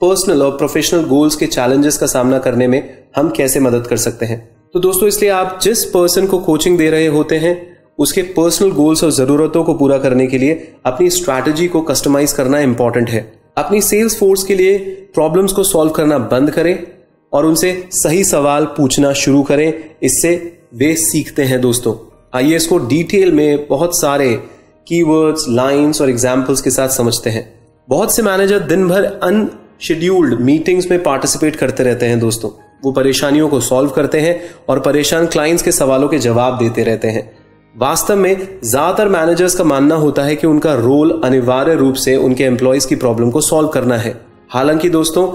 पर्सनल 0.00 0.42
और 0.42 0.50
प्रोफेशनल 0.50 1.04
गोल्स 1.04 1.36
के 1.36 1.46
चैलेंजेस 1.46 1.98
का 1.98 2.06
सामना 2.06 2.38
करने 2.38 2.66
में 2.66 2.98
हम 3.16 3.30
कैसे 3.30 3.60
मदद 3.60 3.86
कर 3.86 3.96
सकते 3.96 4.26
हैं। 4.26 4.56
तो 4.72 4.80
दोस्तों, 4.80 5.08
इसलिए 5.08 5.30
आप 5.30 5.60
जिस 5.62 5.84
पर्सन 5.84 6.26
को 6.26 6.38
कोचिंग 6.38 6.78
दे 6.78 6.90
रहे 6.90 7.06
होते 7.06 7.36
हैं, 7.36 7.76
उसके 7.98 8.22
पर्सनल 8.22 8.70
गोल्स 8.70 9.04
और 9.04 9.10
जरूरतों 9.10 9.64
को 9.64 9.74
पूरा 9.74 9.98
करने 9.98 10.26
के 10.26 10.38
लिए 10.38 10.74
अपनी 10.86 11.10
स्ट्रैटेजी 11.10 11.68
को 11.68 11.80
कस्टमाइज 11.80 12.32
करना 12.32 12.58
इंपॉर्टेंट 12.58 13.10
है। 13.10 13.43
अपनी 13.56 13.80
सेल्स 13.80 14.18
फोर्स 14.18 14.42
के 14.42 14.54
लिए 14.54 14.78
प्रॉब्लम्स 15.14 15.52
को 15.52 15.64
सॉल्व 15.64 15.90
करना 15.90 16.18
बंद 16.18 16.50
करें 16.50 16.86
और 17.32 17.46
उनसे 17.46 17.88
सही 17.90 18.24
सवाल 18.24 18.64
पूछना 18.64 19.12
शुरू 19.12 19.42
करें। 19.42 19.84
इससे 20.02 20.58
वे 20.74 20.94
सीखते 20.96 21.42
हैं 21.42 21.60
दोस्तों। 21.60 21.94
आइए 22.34 22.56
इसको 22.56 22.78
डिटेल 22.78 23.32
में 23.32 23.68
बहुत 23.68 24.00
सारे 24.00 24.42
कीवर्ड्स 24.88 25.44
लाइंस 25.48 26.00
और 26.02 26.10
एग्जाम्पल्स 26.10 26.60
के 26.60 26.70
साथ 26.70 26.88
समझते 26.88 27.30
हैं। 27.30 27.54
बहुत 27.88 28.14
से 28.14 28.22
मैनेजर 28.22 28.58
दिन 28.58 28.88
भर 28.88 29.04
अनशेड्यूल्ड 29.04 30.40
मीटिंग्स 30.40 30.90
में 30.90 31.02
पार्टिसिपेट 31.02 31.56
करते 31.56 31.82
रहते 31.82 32.06
हैं 32.06 32.20
दोस्तों। 32.20 32.50
वो 32.84 32.92
परेशानियों 32.92 33.48
को 33.48 33.60
सॉल्व 33.60 33.90
करते 33.90 34.20
हैं 34.20 34.40
और 34.68 34.80
परेशान 34.80 35.26
क्लाइंट्स 35.26 35.62
के 35.62 35.72
सवालों 35.72 36.08
के 36.08 36.18
जवाब 36.18 36.58
देते 36.58 36.84
रहते 36.84 37.08
हैं। 37.08 37.43
वास्तव 37.74 38.16
में 38.16 38.60
ज़्यादातर 38.64 39.08
मैनेजर्स 39.08 39.54
का 39.54 39.64
मानना 39.64 39.94
होता 39.94 40.22
है 40.22 40.34
कि 40.36 40.46
उनका 40.46 40.74
रोल 40.74 41.20
अनिवार्य 41.24 41.74
रूप 41.74 41.94
से 41.94 42.14
उनके 42.16 42.44
एम्प्लॉयज़ 42.44 42.86
की 42.88 42.96
प्रॉब्लम 42.96 43.30
को 43.30 43.40
सॉल्व 43.40 43.68
करना 43.68 43.96
है। 43.96 44.14
हालाँकि 44.50 44.88
दोस्तों, 44.88 45.26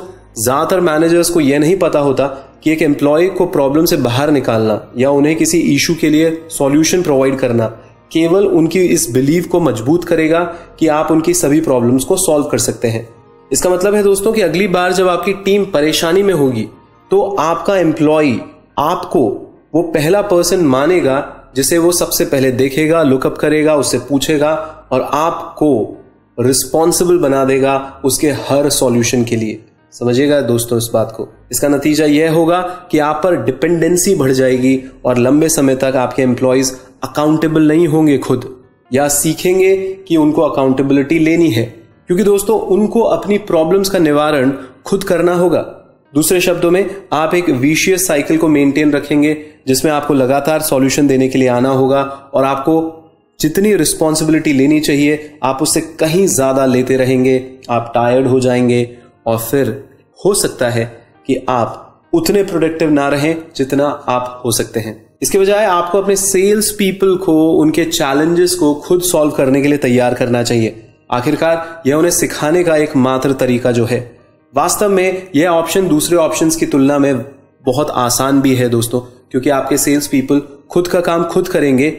ज़्यादातर 0.42 0.80
मैनेजर्स 0.80 1.30
को 1.30 1.40
यह 1.40 1.60
नहीं 1.60 1.76
पता 1.80 2.00
होता 2.00 2.28
कि 2.64 2.72
एक 2.72 2.82
एम्प्लॉय 2.82 3.28
को 3.28 3.46
प्रॉब्लम 3.46 3.86
से 3.86 3.98
बाहर 3.98 4.32
निकालना 4.32 4.82
या 4.98 5.10
उन्हें 5.10 5.36
किसी 5.36 5.60
इशू 5.74 5.96
के 6.02 6.10
लिए 6.10 6.32
सॉल्यूशन 6.50 7.02
प्रोवाइड 7.02 7.38
करना 7.40 7.66
केवल 8.12 8.46
उनकी 8.48 8.80
इस 8.80 9.10
बिलीव 9.12 9.48
को 9.52 9.60
मज़बूत 9.60 10.06
करेगा 10.06 10.44
कि 10.80 10.88
आप 10.90 11.12
उनकी 11.12 11.34
सभी 11.34 11.60
प्रॉब्लम्स 11.62 12.04
को 12.04 12.18
सॉल्व 12.18 12.46
कर 12.46 12.58
सकते 12.58 12.88
हैं। 12.88 13.08
इसका 13.52 13.70
मतलब 13.70 13.96
है 13.96 14.04
दोस्तों 14.04 14.34
कि 14.34 14.42
अगली 14.42 14.68
बार 14.68 14.94
जब 14.94 15.08
आपकी 15.08 15.34
टीम 15.46 15.66
परेशानी 15.66 16.24
में 16.24 16.34
होगी 16.34 16.68
तो 17.12 17.22
आपका 17.40 17.78
एम्प्लॉय 17.78 18.32
आपको 18.80 19.28
वो 19.76 19.82
पहला 19.92 20.22
पर्सन 20.22 20.66
मानेगा 20.68 21.18
जिसे 21.56 21.78
वो 21.78 21.92
सबसे 21.92 22.26
पहले 22.26 22.52
देखेगा 22.52 23.04
लुकअप 23.04 23.38
करेगा, 23.38 23.76
उससे 23.76 23.98
पूछेगा 23.98 24.84
और 24.92 25.02
आपको 25.02 25.98
रिस्पॉन्सिबल 26.40 27.18
बना 27.18 27.46
देगा 27.46 28.02
उसके 28.06 28.28
हर 28.28 28.70
सॉल्यूशन 28.70 29.24
के 29.24 29.36
लिए। 29.36 29.66
समझिएगा 29.92 30.42
दोस्तों 30.42 30.78
इस 30.78 30.90
बात 30.94 31.14
को। 31.18 31.30
इसका 31.52 31.68
नतीजा 31.68 32.06
यह 32.06 32.34
होगा 32.34 32.62
कि 32.62 33.00
आप 33.00 33.22
पर 33.24 33.36
डिपेंडेंसी 33.36 34.16
बढ़ 34.16 34.32
जाएगी 34.32 34.84
और 35.06 35.18
लंबे 35.18 35.50
समय 35.50 35.76
तक 35.76 35.94
आपके 35.96 36.22
एम्प्लॉयज़ 36.22 36.74
अकाउंटेबल 37.04 37.62
नहीं 37.62 37.88
होंगे 37.88 38.18
खुद। 38.18 38.64
या 38.94 39.08
सीखेंगे 39.08 39.78
कि 40.08 40.18
उनको 40.18 40.42
अकाउंटेबिलिटी 40.42 41.20
लेनी 41.20 41.50
है। 41.50 41.64
क्योंकि 42.08 42.24
दोस्तों, 42.24 42.60
उनको 42.60 43.02
अपनी 43.02 43.38
प्रॉब्लम्स 43.38 43.90
का 43.90 44.00
निवारण 44.00 44.54
खुद 44.86 45.04
करना 45.04 45.34
होगा। 45.34 45.79
दूसरे 46.16 46.42
शब्दों 46.42 46.72
में, 46.72 46.96
आप 47.14 47.36
एक 47.36 47.50
विशियस 47.50 48.08
साइकिल 48.08 48.38
को 48.38 48.48
मेंटेन 48.48 48.92
रखेंगे, 48.92 49.46
जिसमें 49.68 49.92
आपको 49.92 50.14
लगातार 50.14 50.62
सॉल्यूशन 50.62 51.08
देने 51.08 51.30
के 51.30 51.40
लिए 51.40 51.48
आना 51.48 51.70
होगा, 51.70 52.02
और 52.34 52.44
आपको 52.44 52.96
जितनी 53.40 53.76
रिस्पॉन्सिबिलिटी 53.76 54.54
लेनी 54.54 54.80
चाहिए, 54.80 55.38
आप 55.44 55.62
उससे 55.62 55.82
कहीं 55.82 56.28
ज़्यादा 56.28 56.66
लेते 56.66 56.98
रहेंगे, 56.98 57.58
आप 57.70 57.92
टायर्ड 57.96 58.28
हो 58.28 58.40
जाएँगे, 58.40 58.98
और 59.28 59.38
फिर 59.38 59.90
हो 60.26 60.34
सकता 60.34 60.70
है 60.70 60.86
कि 61.28 61.46
आप 61.50 62.02
उतने 62.14 62.44
प्रोडक्टिव 62.44 62.90
ना 62.90 63.08
रहें, 63.08 63.38
जितना 63.56 63.86
आप 63.86 64.42
हो 64.46 64.52
सकते 64.52 64.80
हैं। 64.80 65.10
इसके 65.22 65.40
बजाय 65.40 65.66
आपको 65.66 66.02
अपने 66.02 66.16
सेल्स 66.16 66.72
पीपल 66.72 67.16
को, 67.16 67.54
उनके 67.54 67.86
चैलेंजेस 67.86 68.56
को 68.56 68.74
खुद 68.74 69.02
सॉल्व 69.02 69.32
करने 69.32 69.62
के 69.62 69.68
लिए 69.68 69.78
तैयार 69.78 70.14
करना 70.14 70.44
चाहिए। 70.44 70.86
आखिरकार, 71.12 71.84
यह 71.88 71.96
उन्हें 71.96 72.12
सिखाने 72.12 72.64
का 72.64 72.76
एक 72.76 72.96
मात्र 72.96 73.34
तरीका 73.34 73.72
जो 73.72 73.86
है 73.86 74.19
वास्तव 74.56 74.90
में 74.90 75.28
यह 75.36 75.48
ऑप्शन 75.48 75.88
दूसरे 75.88 76.18
ऑप्शंस 76.18 76.56
की 76.56 76.66
तुलना 76.66 77.00
में 77.00 77.18
बहुत 77.66 77.90
आसान 77.90 78.42
भी 78.42 78.56
है 78.56 78.70
दोस्तों, 78.70 79.00
क्योंकि 79.00 79.50
आपके 79.50 79.78
सेल्स 79.78 80.08
पीपल 80.08 80.42
खुद 80.70 80.88
का 80.88 81.02
काम 81.02 81.24
खुद 81.24 81.48
करेंगे 81.48 81.90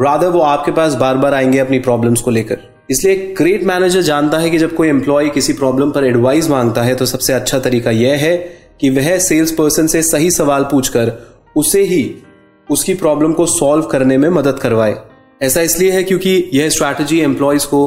रादर 0.00 0.28
वो 0.28 0.40
आपके 0.40 0.72
पास 0.72 0.94
बार 0.94 1.16
बार 1.16 1.34
आएँगे 1.34 1.58
अपनी 1.58 1.78
प्रॉब्लम्स 1.78 2.20
को 2.20 2.30
लेकर। 2.30 2.58
इसलिए 2.90 3.34
ग्रेट 3.38 3.64
मैनेजर 3.64 4.02
जानता 4.02 4.38
है 4.38 4.50
कि 4.50 4.58
जब 4.58 4.74
कोई 4.74 4.88
एम्प्लॉय 4.88 5.28
किसी 5.28 5.52
प्रॉब्लम 5.52 5.90
पर 5.90 6.04
एडवाइस 6.04 6.50
माँगता 6.50 6.82
है 6.82 6.94
तो 6.94 7.06
सबसे 7.06 7.32
अच्छा 7.32 7.58
तरीका 7.58 7.90
यह 7.90 8.16
है 8.16 8.36
कि 8.80 8.90
वह 8.90 9.18
सेल्स 9.18 9.52
पर्सन 9.52 9.86
से 9.86 10.02
सही 10.02 10.30
सवाल 10.30 10.64
पूछकर 10.64 11.12
उसे 11.56 11.82
ही 11.82 12.14
उसकी 12.70 12.94
प्रॉब्लम 12.94 13.32
को 13.32 13.46
सॉल्व 13.46 13.82
करने 13.82 14.18
में 14.18 14.28
मदद 14.28 14.58
करवाए। 14.58 14.96
ऐसा 15.42 15.60
इसलिए 15.60 15.90
है 15.90 16.04
क्योंकि 16.04 16.50
यह 16.54 16.68
स्ट्रैटेजी 16.68 17.20
एम्प्लॉयज़ 17.20 17.66
को 17.66 17.86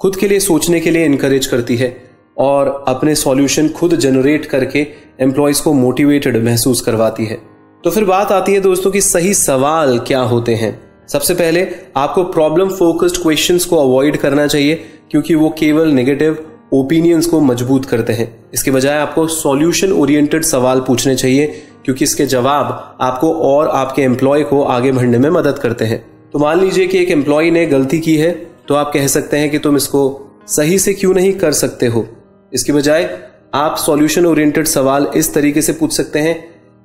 खुद 0.00 0.16
के 0.16 0.28
लिए 0.28 0.40
सोचने 0.40 0.80
के 0.80 0.90
लिए 0.90 1.04
इनकरेज 1.04 1.46
करती 1.46 1.76
है। 1.76 2.05
और 2.36 2.84
अपने 2.88 3.14
सॉल्यूशन 3.14 3.68
खुद 3.68 3.94
जनरेट 3.96 4.46
करके 4.46 4.86
एम्प्लॉयज़ 5.20 5.62
को 5.62 5.72
मोटिवेटेड 5.72 6.42
महसूस 6.44 6.80
करवाती 6.80 7.26
है। 7.26 7.38
तो 7.84 7.90
फिर 7.90 8.04
बात 8.04 8.32
आती 8.32 8.52
है 8.52 8.60
दोस्तों 8.60 8.90
कि 8.90 9.00
सही 9.00 9.34
सवाल 9.34 9.98
क्या 9.98 10.20
होते 10.22 10.54
हैं। 10.54 10.78
सबसे 11.08 11.34
पहले 11.34 11.66
आपको 11.96 12.24
प्रॉब्लम 12.24 12.68
फोकस्ड 12.68 13.22
क्वेश्चंस 13.22 13.64
को 13.64 13.76
अवॉइड 13.78 14.16
करना 14.16 14.46
चाहिए, 14.46 14.74
क्योंकि 15.10 15.34
वो 15.34 15.48
केवल 15.58 15.88
नेगेटिव 15.88 16.44
ओपिनियंस 16.74 17.26
को 17.26 17.40
मज़बूत 17.40 17.84
करते 17.84 18.12
हैं। 18.12 18.28
इसके 18.54 18.70
बजाय 18.70 18.98
आपको 18.98 19.26
सॉल्यूशन 19.26 19.92
ओरिएंटेड 19.92 20.44
सवाल 20.44 20.80
पूछने 20.80 21.14
चाहिए, 21.16 21.46
क्योंकि 21.84 22.04
इसके 22.04 22.26
जवाब 22.26 22.96
आपको 23.00 23.32
और 23.34 23.68
आपके 23.68 24.02
एम्प्लॉय 24.02 24.42
को 24.42 24.62
आगे 24.64 24.92
बढ़ने 24.92 25.18
में 25.18 25.30
मदद 25.30 25.58
करते 25.58 25.84
हैं। 25.84 26.04
तो 26.32 26.38
मान 26.38 26.60
लीजिए 26.60 26.86
कि 26.86 26.98
एक 26.98 27.10
एम्प्लॉय 27.10 27.50
ने 27.50 27.66
गलती 27.66 27.98
की 27.98 28.16
है 28.16 28.30
तो 28.68 28.74
आप 28.74 28.90
कह 28.94 29.06
सकते 29.06 29.36
हैं 29.36 29.50
कि 29.50 29.58
तुम 29.58 29.76
इसको 29.76 30.02
सही 30.48 30.78
से 30.78 30.92
क्यों 30.94 31.14
नहीं 31.14 31.32
कर 31.32 31.52
सकते 31.52 31.86
हो? 31.86 32.06
इसके 32.56 32.72
बजाय 32.72 33.08
आप 33.54 33.76
सॉल्यूशन 33.76 34.26
ओरिएंटेड 34.26 34.66
सवाल 34.66 35.06
इस 35.16 35.32
तरीके 35.34 35.62
से 35.62 35.72
पूछ 35.72 35.92
सकते 35.92 36.18
हैं 36.18 36.34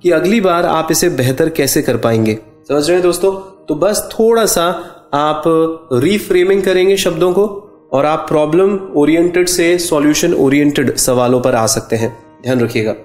कि 0.03 0.11
अगली 0.11 0.39
बार 0.41 0.65
आप 0.65 0.87
इसे 0.91 1.09
बेहतर 1.09 1.49
कैसे 1.49 1.81
कर 1.81 1.97
पाएँगे। 1.97 2.37
समझ 2.67 2.83
रहे 2.87 2.95
हैं 2.95 3.01
दोस्तों? 3.01 3.31
तो 3.67 3.75
बस 3.75 4.09
थोड़ा 4.13 4.45
सा 4.45 4.63
आप 5.13 5.43
रीफ्रेमिंग 5.93 6.63
करेंगे 6.63 6.97
शब्दों 6.97 7.31
को 7.33 7.45
और 7.93 8.05
आप 8.05 8.25
प्रॉब्लम 8.29 8.77
ओरिएंटेड 8.95 9.47
से 9.47 9.77
सॉल्यूशन 9.79 10.33
ओरिएंटेड 10.33 10.95
सवालों 10.97 11.39
पर 11.41 11.55
आ 11.55 11.65
सकते 11.67 11.95
हैं। 11.95 12.11
ध्यान 12.43 12.59
रखिएगा। 12.59 12.95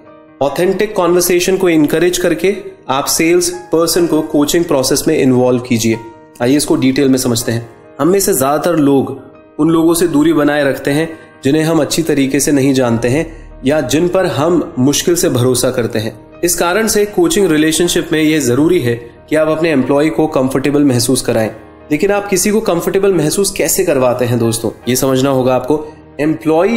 ऑथेंटिक 0.42 0.94
कॉन्वर्सेशन 0.96 1.56
को 1.56 1.68
इनकरेज 1.68 2.18
करके 2.18 2.54
आप 2.88 3.04
सेल्स 3.06 3.50
पर्सन 3.72 4.06
को 4.06 4.20
कोचिंग 4.22 4.64
प्रोसेस 4.64 5.04
में 5.08 5.16
इन्वॉल्व 5.18 5.62
कीजिए। 5.62 5.98
आइए 6.42 6.56
इसको 6.56 6.76
डिटेल 6.76 7.08
में 7.08 7.18
समझते 7.18 7.52
हैं। 7.52 7.68
हम 8.00 8.08
में 8.08 8.18
से 8.20 8.32
ज़्यादातर 8.32 8.76
लोग 8.76 9.18
उन 9.58 9.70
लोगों 9.70 9.94
से 9.94 10.08
दूरी 10.08 10.32
बनाए 10.32 10.64
रखते 10.64 10.90
हैं 10.90 11.08
जिन्हें 11.46 11.64
हम 11.64 11.80
अच्छी 11.80 12.02
तरीके 12.02 12.40
से 12.40 12.52
नहीं 12.52 12.74
जानते 12.74 13.08
हैं 13.08 13.50
या 13.64 13.80
जिन 13.80 14.08
पर 14.08 14.26
हम 14.26 14.74
मुश्किल 14.78 15.16
से 15.16 15.28
भरोसा 15.28 15.70
करते 15.70 15.98
हैं। 15.98 16.40
इस 16.44 16.54
कारण 16.54 16.86
से 16.86 17.04
कोचिंग 17.04 17.50
रिलेशनशिप 17.50 18.08
में 18.12 18.22
यह 18.22 18.40
ज़रूरी 18.40 18.80
है 18.80 18.94
कि 19.30 19.36
आप 19.36 19.48
अपने 19.48 19.70
एम्प्लॉय 19.70 20.08
को 20.08 20.26
कंफर्टेबल 20.26 20.84
महसूस 20.84 21.22
कराएँ। 21.22 21.56
लेकिन 21.92 22.10
आप 22.10 22.28
किसी 22.28 22.50
को 22.50 22.60
कंफर्टेबल 22.60 23.14
महसूस 23.14 23.50
कैसे 23.50 23.84
करवाते 23.84 24.24
हैं 24.24 24.38
दोस्तों? 24.38 24.70
ये 24.88 24.96
समझना 24.96 25.30
होगा 25.30 25.54
आपको। 25.54 25.92
एम्प्लॉय 26.20 26.68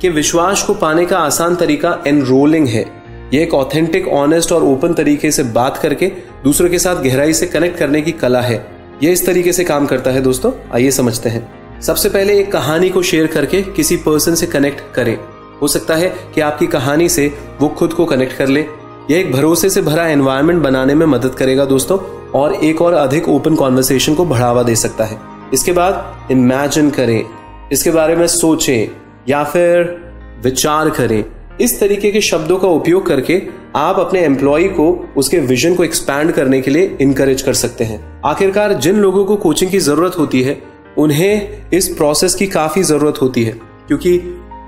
के 0.00 0.08
विश्वास 0.08 0.62
को 0.62 0.74
पाने 0.74 1.06
का 1.06 1.18
आसान 1.18 1.56
तरीका 1.56 2.04
एनरोलिंग 2.06 2.68
है। 2.68 2.86
ये 3.34 3.42
एक 3.42 3.54
ऑथेंटिक 3.54 4.08
ऑनेस्ट 4.08 4.52
और 4.52 4.64
ओपन 4.64 4.94
तरीके 4.94 5.30
से 5.30 5.42
बात 5.42 5.76
करके 5.76 6.06
दूसरों 6.44 6.68
के 6.68 6.78
साथ 6.78 6.96
गहराई 6.96 7.32
से 7.32 7.46
कनेक्ट 7.46 7.78
करने 7.78 8.02
की 8.02 8.12
कला 8.12 8.40
है। 8.40 8.66
ये 9.02 9.12
इस 9.12 9.26
तरीके 9.26 9.52
से 9.52 9.64
काम 9.64 9.86
करता 9.86 10.10
है 10.10 10.20
दोस्तों? 10.20 10.52
आइए 10.74 10.90
समझते 10.90 11.28
हैं। 11.28 11.63
सबसे 11.82 12.08
पहले 12.08 12.40
एक 12.40 12.52
कहानी 12.52 12.90
को 12.90 13.02
शेयर 13.02 13.26
करके 13.26 13.62
किसी 13.62 13.96
पर्सन 13.96 14.34
से 14.34 14.46
कनेक्ट 14.46 14.94
करें। 14.94 15.18
हो 15.62 15.68
सकता 15.68 15.94
है 15.94 16.14
कि 16.34 16.40
आपकी 16.40 16.66
कहानी 16.66 17.08
से 17.08 17.34
वो 17.60 17.68
खुद 17.68 17.92
को 17.92 18.04
कनेक्ट 18.04 18.36
कर 18.36 18.46
ले। 18.46 18.60
यह 19.10 19.18
एक 19.18 19.32
भरोसे 19.32 19.70
से 19.70 19.82
भरा 19.82 20.06
एनवायरनमेंट 20.06 20.62
बनाने 20.62 20.94
में 20.94 21.06
मदद 21.06 21.34
करेगा 21.34 21.64
दोस्तों, 21.64 21.98
और 22.30 22.54
एक 22.54 22.82
और 22.82 22.92
अधिक 22.92 23.28
ओपन 23.28 23.54
कॉन्वर्सेशन 23.54 24.14
को 24.14 24.24
बढ़ावा 24.24 24.62
दे 24.62 24.76
सकता 24.76 25.04
है। 25.04 25.18
इसके 25.54 25.72
बाद 25.72 26.28
इमेजिन 26.30 26.90
करें। 26.90 27.24
इसके 27.72 27.90
बारे 27.90 28.16
में 28.16 28.26
सोचें, 28.26 28.88
या 29.28 29.44
फिर 29.44 30.04
विचार 30.44 30.90
करें। 30.90 31.24
इस 31.60 31.80
तरीके 31.80 32.10
के 32.10 32.20
शब्दों 32.20 32.58
का 32.58 32.68
उपयोग 32.68 33.06
करके 33.06 33.42
आप 33.76 33.98
अपने 33.98 34.20
एम्प्लॉय 34.20 34.64
को, 34.64 35.08
उसके 35.16 35.38
विजन 35.38 35.74
को 35.74 35.84
एक्सपैंड 35.84 36.32
करने 36.32 36.60
के 36.60 36.70
लिए 36.70 36.96
इनकरेज 37.00 37.42
कर 37.42 37.54
सकते 37.54 37.84
हैं। 37.84 38.22
आखिरकार 38.26 38.72
जिन 38.72 38.96
लोगों 38.96 39.24
को 39.24 39.36
कोचिंग 39.36 39.70
की 39.70 39.78
ज़रूरत 39.78 40.18
होती 40.18 40.42
है 40.42 40.73
उन्हें 40.98 41.62
इस 41.74 41.88
प्रोसेस 41.88 42.34
की 42.34 42.46
काफ़ी 42.46 42.82
ज़रूरत 42.82 43.14
होती 43.22 43.44
है, 43.44 43.52
क्योंकि 43.86 44.18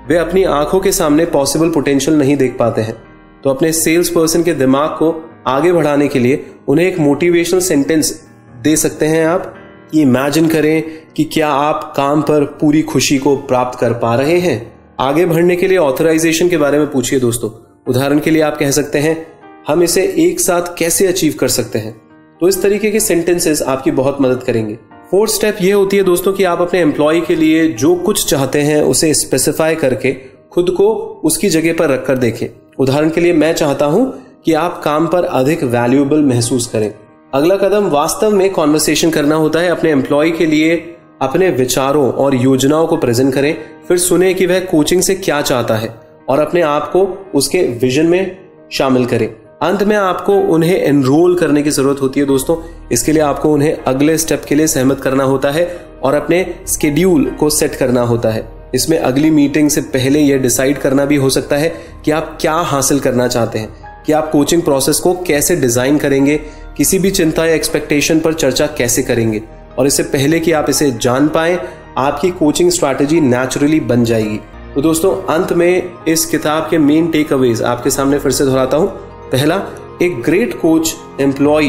वे 0.07 0.17
अपनी 0.17 0.43
आँखों 0.43 0.79
के 0.79 0.91
सामने 0.91 1.25
पॉसिबल 1.25 1.69
पोटेंशियल 1.69 2.17
नहीं 2.17 2.37
देख 2.37 2.57
पाते 2.59 2.81
हैं। 2.81 2.95
तो 3.43 3.49
अपने 3.49 3.73
सेल्स 3.73 4.09
पर्सन 4.09 4.43
के 4.43 4.53
दिमाग 4.53 4.89
को 4.89 5.29
आगे 5.47 5.71
बढ़ाने 5.73 6.07
के 6.07 6.19
लिए 6.19 6.45
उन्हें 6.67 6.87
एक 6.87 6.99
मोटिवेशनल 6.99 7.59
सेंटेंस 7.59 8.27
दे 8.63 8.75
सकते 8.75 9.05
हैं 9.05 9.25
आप। 9.27 9.53
कि 9.91 10.01
इमेजिन 10.01 10.47
करें 10.47 10.83
कि 11.15 11.23
क्या 11.23 11.49
आप 11.49 11.93
काम 11.97 12.21
पर 12.21 12.43
पूरी 12.43 12.81
खुशी 12.81 13.17
को 13.17 13.35
प्राप्त 13.35 13.79
कर 13.79 13.93
पा 13.93 14.15
रहे 14.15 14.39
हैं। 14.39 14.79
आगे 14.99 15.25
बढ़ने 15.25 15.55
के 15.55 15.67
लिए 15.67 15.77
ऑथराइजेशन 15.77 16.49
के 16.49 16.57
बारे 16.57 16.79
में 16.79 16.91
पूछिए 16.91 17.19
दोस्तों। 17.19 17.49
उदाहरण 17.87 18.19
के 18.19 18.31
लिए 18.31 18.41
आप 18.41 18.57
कह 18.57 18.71
सकते 18.71 18.99
हैं, 18.99 19.27
हम 19.67 19.83
इसे 19.83 20.15
एक 20.17 20.39
साथ 20.39 20.61
कैसे 20.77 21.07
अचीव 21.07 21.35
कर 21.39 21.47
सकते 21.47 21.79
हैं? 21.79 22.01
तो 22.41 22.47
इस 22.47 22.61
तरीके 22.61 22.91
के 22.91 22.99
सेंटेंसेस 22.99 23.61
आपकी 23.61 23.91
बहुत 23.91 24.17
मदद 24.21 24.43
करेंगे। 24.43 24.77
फोर्थ 25.11 25.31
स्टेप 25.31 25.57
ये 25.61 25.71
होती 25.71 25.97
है 25.97 26.03
दोस्तों 26.03 26.33
कि 26.33 26.43
आप 26.43 26.61
अपने 26.61 26.79
एम्प्लॉय 26.79 27.19
के 27.21 27.35
लिए 27.35 27.67
जो 27.73 27.95
कुछ 27.95 28.25
चाहते 28.29 28.61
हैं, 28.61 28.81
उसे 28.81 29.13
स्पेसिफाई 29.13 29.75
करके 29.75 30.11
खुद 30.51 30.69
को 30.69 30.87
उसकी 31.23 31.49
जगह 31.49 31.73
पर 31.73 31.89
रखकर 31.89 32.17
देखें। 32.17 32.47
उदाहरण 32.79 33.09
के 33.09 33.21
लिए 33.21 33.33
मैं 33.33 33.53
चाहता 33.53 33.85
हूँ 33.85 34.23
कि 34.45 34.53
आप 34.53 34.81
काम 34.83 35.07
पर 35.07 35.23
अधिक 35.23 35.63
वैल्यूएबल 35.63 36.23
महसूस 36.23 36.67
करें। 36.67 36.93
अगला 37.33 37.55
कदम, 37.55 37.87
वास्तव 37.87 38.31
में 38.31 38.49
कॉन्वर्सेशन 38.49 39.09
करना 39.09 39.35
होता 39.35 39.59
है 39.59 39.69
अपने 39.69 39.91
एम्प्लॉय 39.91 40.31
के 40.31 40.45
लिए, 40.45 40.75
अपने 41.21 41.49
विचारों 41.49 42.11
और 42.11 42.35
योजनाओं 42.35 42.87
को 42.87 42.97
प्रेजेंट 42.97 43.33
करें, 43.33 43.55
फिर 43.87 43.97
सुने 43.97 44.33
कि 44.33 44.45
वह 44.45 44.59
कोचिंग 44.59 45.01
से 45.01 45.15
क्या 45.15 45.41
चाहता 45.41 45.75
है 45.75 45.95
और 46.29 46.39
अपने 46.39 46.61
आप 46.61 46.91
को 46.91 47.07
उसके 47.35 47.63
विजन 47.81 48.05
में 48.05 48.37
शामिल 48.71 49.05
करें। 49.05 49.46
अंत 49.61 49.83
में 49.83 49.95
आपको 49.95 50.33
उन्हें 50.53 50.75
एनरोल 50.77 51.35
करने 51.35 51.61
की 51.63 51.69
ज़रूरत 51.69 52.01
होती 52.01 52.19
है 52.19 52.25
दोस्तों। 52.25 52.55
इसके 52.91 53.11
लिए 53.11 53.21
आपको 53.21 53.51
उन्हें 53.53 53.83
अगले 53.83 54.17
स्टेप 54.17 54.43
के 54.49 54.55
लिए 54.55 54.67
सहमत 54.67 54.99
करना 55.01 55.23
होता 55.23 55.51
है 55.51 55.65
और 56.03 56.13
अपने 56.13 56.45
स्केड्यूल 56.67 57.25
को 57.39 57.49
सेट 57.49 57.75
करना 57.75 58.01
होता 58.01 58.29
है। 58.29 58.45
इसमें 58.75 58.97
अगली 58.99 59.29
मीटिंग 59.29 59.69
से 59.69 59.81
पहले 59.87 60.19
यह 60.19 60.37
डिसाइड 60.37 60.77
करना 60.77 61.05
भी 61.05 61.15
हो 61.15 61.29
सकता 61.29 61.57
है 61.57 61.69
कि 62.05 62.11
आप 62.11 62.37
क्या 62.41 62.53
हासिल 62.53 62.99
करना 62.99 63.27
चाहते 63.27 63.59
हैं, 63.59 64.03
कि 64.05 64.13
आप 64.13 64.29
कोचिंग 64.31 64.61
प्रोसेस 64.61 64.99
को 64.99 65.13
कैसे 65.27 65.55
डिज़ाइन 65.55 65.97
करेंगे, 65.97 66.37
किसी 66.77 66.99
भी 66.99 67.11
चिंता 67.11 67.45
या 67.45 67.55
एक्सपेक्टेशन 67.55 68.19
पर 68.19 68.33
चर्चा 68.33 68.67
कैसे 68.67 69.03
करेंगे। 69.03 69.41
और 69.79 69.87
इससे 69.87 70.03
पहले 70.05 70.39
कि 70.39 70.51
आप 70.51 70.69
इसे 70.69 70.91
जान 70.91 71.27
पाए, 71.29 71.59
आपकी 71.97 72.31
कोचिंग 72.33 72.71
स्ट्रैटेजी 72.71 73.21
नेचुरली 73.23 73.79
बन 73.81 74.03
जाएगी। 74.03 74.39
तो 74.75 74.81
दोस्तों, 74.81 75.15
अंत 75.27 75.53
में 75.53 76.05
इस 76.07 76.25
किताब 76.25 76.67
के 76.69 76.77
मेन 76.77 77.11
टेक 77.11 77.33
अवेज 77.33 77.61
आपके 77.63 77.89
सामने 77.89 78.19
फिर 78.19 78.31
से 78.31 78.45
दोहराता 78.45 78.77
हूँ। 78.77 79.06
पहला, 79.31 79.55
एक 80.01 80.21
ग्रेट 80.21 80.53
कोच 80.53 80.95
एम्प्लॉय 81.21 81.67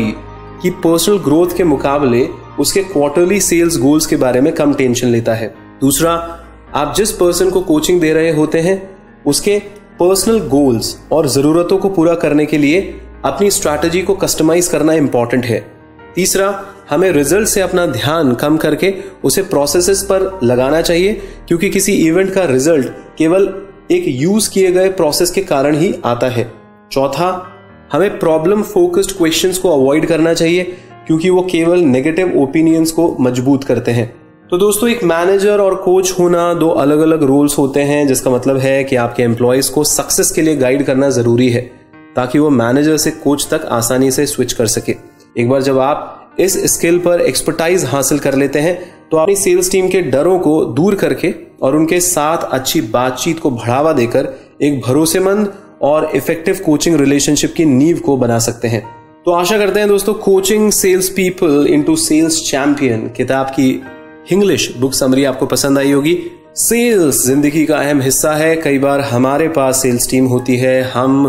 की 0.62 0.70
पर्सनल 0.70 1.18
ग्रोथ 1.18 1.56
के 1.56 1.64
मुकाबले 1.64 2.28
उसके 2.60 2.82
क्वार्टरली 2.82 3.40
सेल्स 3.40 3.78
गोल्स 3.78 4.06
के 4.06 4.16
बारे 4.16 4.40
में 4.40 4.52
कम 4.52 4.74
टेंशन 4.74 5.08
लेता 5.08 5.34
है। 5.34 5.54
दूसरा, 5.80 6.12
आप 6.74 6.94
जिस 6.96 7.12
पर्सन 7.12 7.50
को 7.50 7.60
कोचिंग 7.60 8.00
दे 8.00 8.12
रहे 8.12 8.32
होते 8.32 8.60
हैं, 8.60 8.96
उसके 9.26 9.58
पर्सनल 10.00 10.38
गोल्स 10.40 10.96
और 11.12 11.28
जरूरतों 11.28 11.78
को 11.78 11.88
पूरा 11.88 12.14
करने 12.14 12.46
के 12.46 12.58
लिए 12.58 12.80
अपनी 13.24 13.50
स्ट्रैटेजी 13.50 14.02
को 14.02 14.14
कस्टमाइज 14.14 14.68
करना 14.68 14.92
इंपॉर्टेंट 14.92 15.44
है। 15.44 15.60
तीसरा, 16.14 16.64
हमें 16.90 17.10
रिज़ल्ट 17.12 17.48
से 17.48 17.60
अपना 17.60 17.86
ध्यान 17.86 18.34
कम 18.34 18.56
करके 18.56 18.94
उसे 19.24 19.42
प्रोसेसेस 19.42 20.02
पर 20.02 20.38
लगाना 20.42 20.82
चाहिए, 20.82 21.12
क्योंकि 21.48 21.70
किसी 21.70 21.92
इवेंट 21.92 22.32
का 22.34 22.44
रिज़ल्ट 22.44 22.88
केवल 23.18 23.48
एक 23.90 24.04
यूज़ 24.06 24.50
किए 24.50 24.72
गए 24.72 24.88
प्रोसेस 24.88 25.30
के 25.30 25.42
कारण 25.42 25.76
ही 25.76 25.94
आता 26.04 26.26
है। 26.26 26.52
चौथा, 26.92 27.54
हमें 27.92 28.18
प्रॉब्लम 28.18 28.62
फोकस्ड 28.62 29.16
क्वेश्चंस 29.16 29.58
को 29.58 29.70
अवॉइड 29.70 30.06
करना 30.06 30.34
चाहिए, 30.34 30.64
क्योंकि 31.06 31.30
वो 31.30 31.42
केवल 31.42 31.80
नेगेटिव 31.80 32.32
ओपिनियंस 32.36 32.90
को 32.90 33.16
मज़बूत 33.20 33.64
करते 33.64 33.90
हैं। 33.90 34.06
तो 34.50 34.58
दोस्तों, 34.58 34.88
एक 34.90 35.04
मैनेजर 35.04 35.60
और 35.60 35.74
कोच 35.74 36.12
होना 36.18 36.52
दो 36.54 36.68
अलग 36.68 36.98
अलग 36.98 37.22
रोल्स 37.22 37.58
होते 37.58 37.80
हैं, 37.80 38.06
जिसका 38.08 38.30
मतलब 38.30 38.56
है 38.56 38.84
कि 38.84 38.96
आपके 38.96 39.22
एम्प्लॉयज़ 39.22 39.72
को 39.72 39.84
सक्सेस 39.84 40.30
के 40.30 40.42
लिए 40.42 40.56
गाइड 40.56 40.84
करना 40.84 41.10
ज़रूरी 41.10 41.48
है, 41.48 41.60
ताकि 42.16 42.38
वो 42.38 42.50
मैनेजर 42.50 42.96
से 42.96 43.10
कोच 43.10 43.48
तक 43.50 43.66
आसानी 43.70 44.10
से 44.10 44.26
स्विच 44.26 44.52
कर 44.52 44.66
सके। 44.66 44.94
एक 45.38 45.48
बार 45.48 45.62
जब 45.62 45.78
आप 45.78 46.14
इस 46.40 46.56
स्किल 46.74 46.98
पर 46.98 47.20
एक्सपर्टाइज 47.20 47.84
हासिल 47.84 48.18
कर 48.18 48.34
लेते 48.34 48.58
हैं 48.58 48.78
तो 49.10 49.16
अपनी 49.16 49.34
सेल्स 49.36 49.70
टीम 49.70 49.88
के 49.88 50.00
डरों 50.02 50.38
को 50.38 50.64
दूर 50.64 50.94
करके 50.94 51.34
और 51.62 51.76
उनके 51.76 52.00
साथ 52.00 52.48
अच्छी 52.52 52.80
बातचीत 52.80 53.38
को 53.38 53.50
बढ़ावा 53.50 53.92
देकर 53.92 54.28
एक 54.62 54.80
भरोसेमंद 54.80 55.52
और 55.82 56.10
इफ़ेक्टिव 56.14 56.60
कोचिंग 56.64 56.96
रिलेशनशिप 57.00 57.54
की 57.56 57.64
नींव 57.64 57.98
को 57.98 58.16
बना 58.16 58.38
सकते 58.38 58.68
हैं। 58.68 58.82
तो 59.26 59.32
आशा 59.32 59.58
करते 59.58 59.80
हैं 59.80 59.88
दोस्तों 59.88 60.14
coaching 60.14 60.70
sales 60.72 61.08
people 61.08 61.66
into 61.70 61.96
sales 61.96 62.40
champion 62.50 63.08
किताब 63.08 63.46
की 63.46 63.70
इंग्लिश 64.32 64.72
बुक 64.76 64.94
समरी 64.94 65.24
आपको 65.24 65.46
पसंद 65.46 65.78
आई 65.78 65.92
होगी। 65.92 66.18
सेल्स 66.56 67.26
ज़िंदगी 67.26 67.64
का 67.66 67.76
अहम 67.76 68.00
हिस्सा 68.00 68.34
है। 68.34 68.54
कई 68.56 68.78
बार 68.78 69.00
हमारे 69.00 69.48
पास 69.48 69.82
सेल्स 69.82 70.10
टीम 70.10 70.26
होती 70.26 70.56
है। 70.56 70.82
हम 70.82 71.26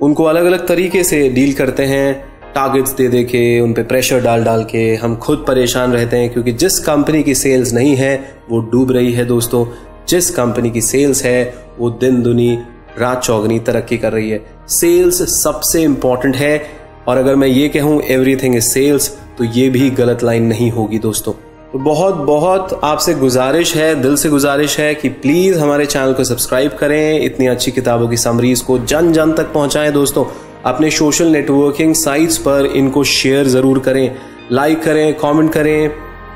उनको 0.00 0.24
अलग 0.24 0.44
अलग 0.44 0.66
तरीके 0.66 1.04
से 1.04 1.28
डील 1.28 1.52
करते 1.52 1.84
हैं। 1.84 2.34
टारगेट्स 2.54 2.92
दे 2.92 3.08
दे 3.08 3.22
के, 3.24 3.60
उन 3.60 3.72
पे 3.72 3.82
प्रेशर 3.82 4.20
डाल 4.20 4.44
डाल 4.44 4.64
के 4.64 4.94
हम 4.94 5.16
खुद 5.16 5.44
परेशान 5.48 5.92
रहते 5.92 6.16
हैं 6.16 6.32
क्योंकि 6.32 6.52
जिस 6.52 6.78
कंपनी 6.78 7.22
की 7.22 7.34
सेल्स 7.34 7.72
नहीं 7.72 7.94
है, 7.96 8.14
वो 8.50 8.60
डूब 8.60 8.92
रही 8.92 9.12
है 9.12 9.24
दोस्तों। 9.24 9.66
जिस 10.08 10.30
कंपनी 10.30 10.70
की 10.70 10.80
सेल्स 10.80 11.24
है, 11.24 11.54
वो 11.78 11.90
दिन 11.90 12.22
दुनी 12.22 12.58
रात 12.98 13.22
चौगनी 13.22 13.58
तरक्की 13.58 13.98
कर 13.98 14.12
रही 14.12 14.30
है। 14.30 14.44
सेल्स 14.68 15.22
सबसे 15.42 15.82
इंपॉर्टेंट 15.82 16.36
है। 16.36 16.84
और 17.08 17.16
अगर 17.16 17.34
मैं 17.36 17.48
ये 17.48 17.68
कहूँ 17.68 18.00
एवरीथिंग 18.02 18.56
इज़ 18.56 18.64
सेल्स 18.64 19.08
तो 19.38 19.44
ये 19.44 19.68
भी 19.70 19.90
गलत 19.90 20.22
लाइन 20.22 20.46
नहीं 20.46 20.70
होगी 20.70 20.98
दोस्तों। 20.98 21.32
तो 21.72 21.78
बहुत 21.78 22.14
बहुत 22.14 22.80
आपसे 22.84 23.14
गुजारिश 23.14 23.74
है, 23.76 23.94
दिल 24.02 24.16
से 24.16 24.28
गुजारिश 24.28 24.78
है 24.78 24.94
कि 24.94 25.08
प्लीज़ 25.08 25.58
हमारे 25.58 25.86
चैनल 25.86 26.12
को 26.12 26.24
सब्सक्राइब 26.24 26.72
करें। 26.72 27.20
इतनी 27.20 27.46
अच्छी 27.46 27.70
किताबों 27.70 28.08
की 28.08 28.16
समरीज 28.16 28.60
को 28.60 28.78
जन 28.78 29.12
जन 29.12 29.32
तक 29.32 29.52
पहुंचाएँ 29.52 29.92
दोस्तों। 29.92 30.24
अपने 30.64 30.90
सोशल 30.90 31.26
नेटवर्किंग 31.26 31.94
साइट्स 31.94 32.38
पर 32.38 32.66
इनको 32.66 33.04
शेयर 33.04 33.46
ज़रूर 33.46 33.78
करें। 33.78 34.16
लाइक 34.52 34.82
करें 34.82 35.14
कमेंट 35.14 35.52
करें। 35.52 35.90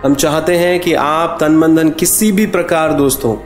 हम 0.04 0.14
चाहते 0.14 0.56
हैं 0.56 0.78
कि 0.80 0.92
आप 0.94 1.38
तन 1.40 1.52
मन 1.52 1.88
किसी 1.88 2.32
भी 2.32 2.46
प्रकार 2.46 2.92
दोस्तों 2.92 3.36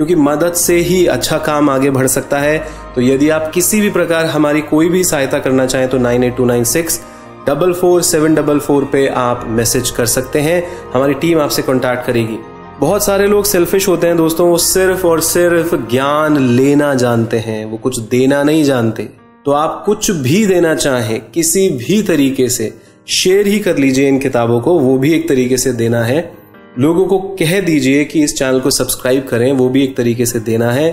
क्योंकि 0.00 0.14
मदद 0.14 0.52
से 0.52 0.76
ही 0.76 1.06
अच्छा 1.06 1.38
काम 1.38 1.70
आगे 1.70 1.90
बढ़ 1.90 2.06
सकता 2.06 2.38
है। 2.38 2.58
तो 2.94 3.00
यदि 3.00 3.28
आप 3.28 3.50
किसी 3.54 3.80
भी 3.80 3.90
प्रकार 3.90 4.26
हमारी 4.26 4.60
कोई 4.60 4.88
भी 4.88 5.04
सहायता 5.04 5.38
करना 5.38 5.66
चाहें 5.66 5.88
तो 5.88 5.98
nine 5.98 6.24
eight 6.24 6.36
two 6.36 6.44
nine 6.44 6.64
six 6.64 7.00
double 7.46 7.72
four 7.72 8.02
seven 8.02 8.34
double 8.34 8.58
four 8.58 8.84
पे 8.84 9.06
आप 9.06 9.44
मैसेज 9.48 9.90
कर 9.90 10.06
सकते 10.06 10.40
हैं। 10.40 10.64
हमारी 10.94 11.14
टीम 11.14 11.40
आपसे 11.40 11.62
कॉन्टैक्ट 11.62 12.06
करेगी। 12.06 12.38
बहुत 12.80 13.04
सारे 13.04 13.26
लोग 13.26 13.44
सेल्फिश 13.44 13.88
होते 13.88 14.06
हैं 14.06 14.16
दोस्तों, 14.16 14.48
वो 14.48 14.58
सिर्फ़ 14.58 15.06
और 15.06 15.20
सिर्फ़ 15.20 15.76
ज्ञान 15.90 16.38
लेना 16.38 16.94
जानते 16.94 17.38
हैं, 17.38 17.64
वो 17.64 17.76
कुछ 17.76 17.98
देना 17.98 18.42
नहीं 18.42 18.64
जानते। 18.64 19.02
तो 19.44 19.52
आप 19.52 19.82
कुछ 19.86 20.10
भी 20.10 20.46
देना 20.46 20.74
चाहें, 20.74 21.22
किसी 21.34 21.68
भी 21.68 22.02
तरीके 22.02 22.48
से, 22.48 22.74
शेयर 23.08 23.46
ही 23.46 23.58
कर 23.58 23.76
लीजिए 23.76 24.08
इन 24.08 24.18
किताबों 24.18 24.60
को, 24.60 24.78
वो 24.78 24.98
भी 24.98 25.14
एक 25.14 25.28
तरीके 25.28 25.56
से 25.56 25.72
देना 25.72 26.04
है। 26.04 26.39
लोगों 26.80 27.04
को 27.06 27.18
कह 27.38 27.60
दीजिए 27.60 28.04
कि 28.04 28.22
इस 28.24 28.34
चैनल 28.36 28.60
को 28.60 28.70
सब्सक्राइब 28.70 29.26
करें, 29.28 29.50
वो 29.52 29.68
भी 29.68 29.82
एक 29.84 29.96
तरीके 29.96 30.26
से 30.26 30.40
देना 30.40 30.70
है। 30.72 30.90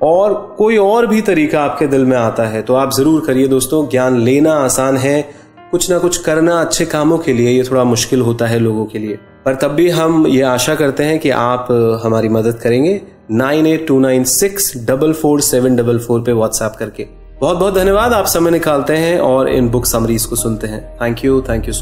और 0.00 0.34
कोई 0.58 0.76
और 0.76 1.06
भी 1.06 1.20
तरीका 1.20 1.60
आपके 1.60 1.86
दिल 1.86 2.04
में 2.04 2.16
आता 2.16 2.46
है 2.48 2.62
तो 2.62 2.74
आप 2.74 2.92
ज़रूर 2.92 3.20
करिए 3.26 3.48
दोस्तों। 3.48 3.86
ज्ञान 3.88 4.18
लेना 4.20 4.52
आसान 4.54 4.96
है। 4.96 5.20
कुछ 5.70 5.90
ना 5.90 5.98
कुछ 5.98 6.16
करना 6.16 6.60
अच्छे 6.60 6.84
कामों 6.86 7.18
के 7.18 7.32
लिए 7.32 7.50
ये 7.50 7.62
थोड़ा 7.62 7.84
मुश्किल 7.84 8.20
होता 8.20 8.46
है 8.46 8.58
लोगों 8.58 8.84
के 8.86 8.98
लिए। 8.98 9.18
पर 9.44 9.54
तब 9.54 9.70
भी 9.70 9.88
हम 9.90 10.26
ये 10.26 10.42
आशा 10.44 10.74
करते 10.74 11.04
हैं 11.04 11.18
कि 11.18 11.30
आप 11.30 11.68
हमारी 12.04 12.28
मदद 12.30 12.58
करेंगे। 12.58 13.00
Nine 13.32 13.66
eight 13.66 13.86
two 13.88 13.98
nine 14.00 14.24
six 14.24 14.72
double 14.86 15.12
four 15.12 15.40
seven 15.42 15.76
double 15.76 15.98
four 15.98 16.20
पे 16.20 16.32
व्हाट्सएप 16.32 16.76
करके। 16.78 17.06
बहुत 17.40 17.56
बहुत 17.56 17.74
धन्यवाद। 17.74 18.12
आप 18.12 18.26
समय 18.26 18.50
निकालते 18.50 18.96
हैं 18.96 19.18
और 19.20 19.48
इन 19.48 19.68
बुक 19.68 19.86
समरीज 19.86 20.24
को 20.24 20.36
सुनते 20.36 20.66
हैं। 20.66 20.82
Thank 20.96 21.24
you 21.24 21.40
thank 21.48 21.66
you 21.66 21.72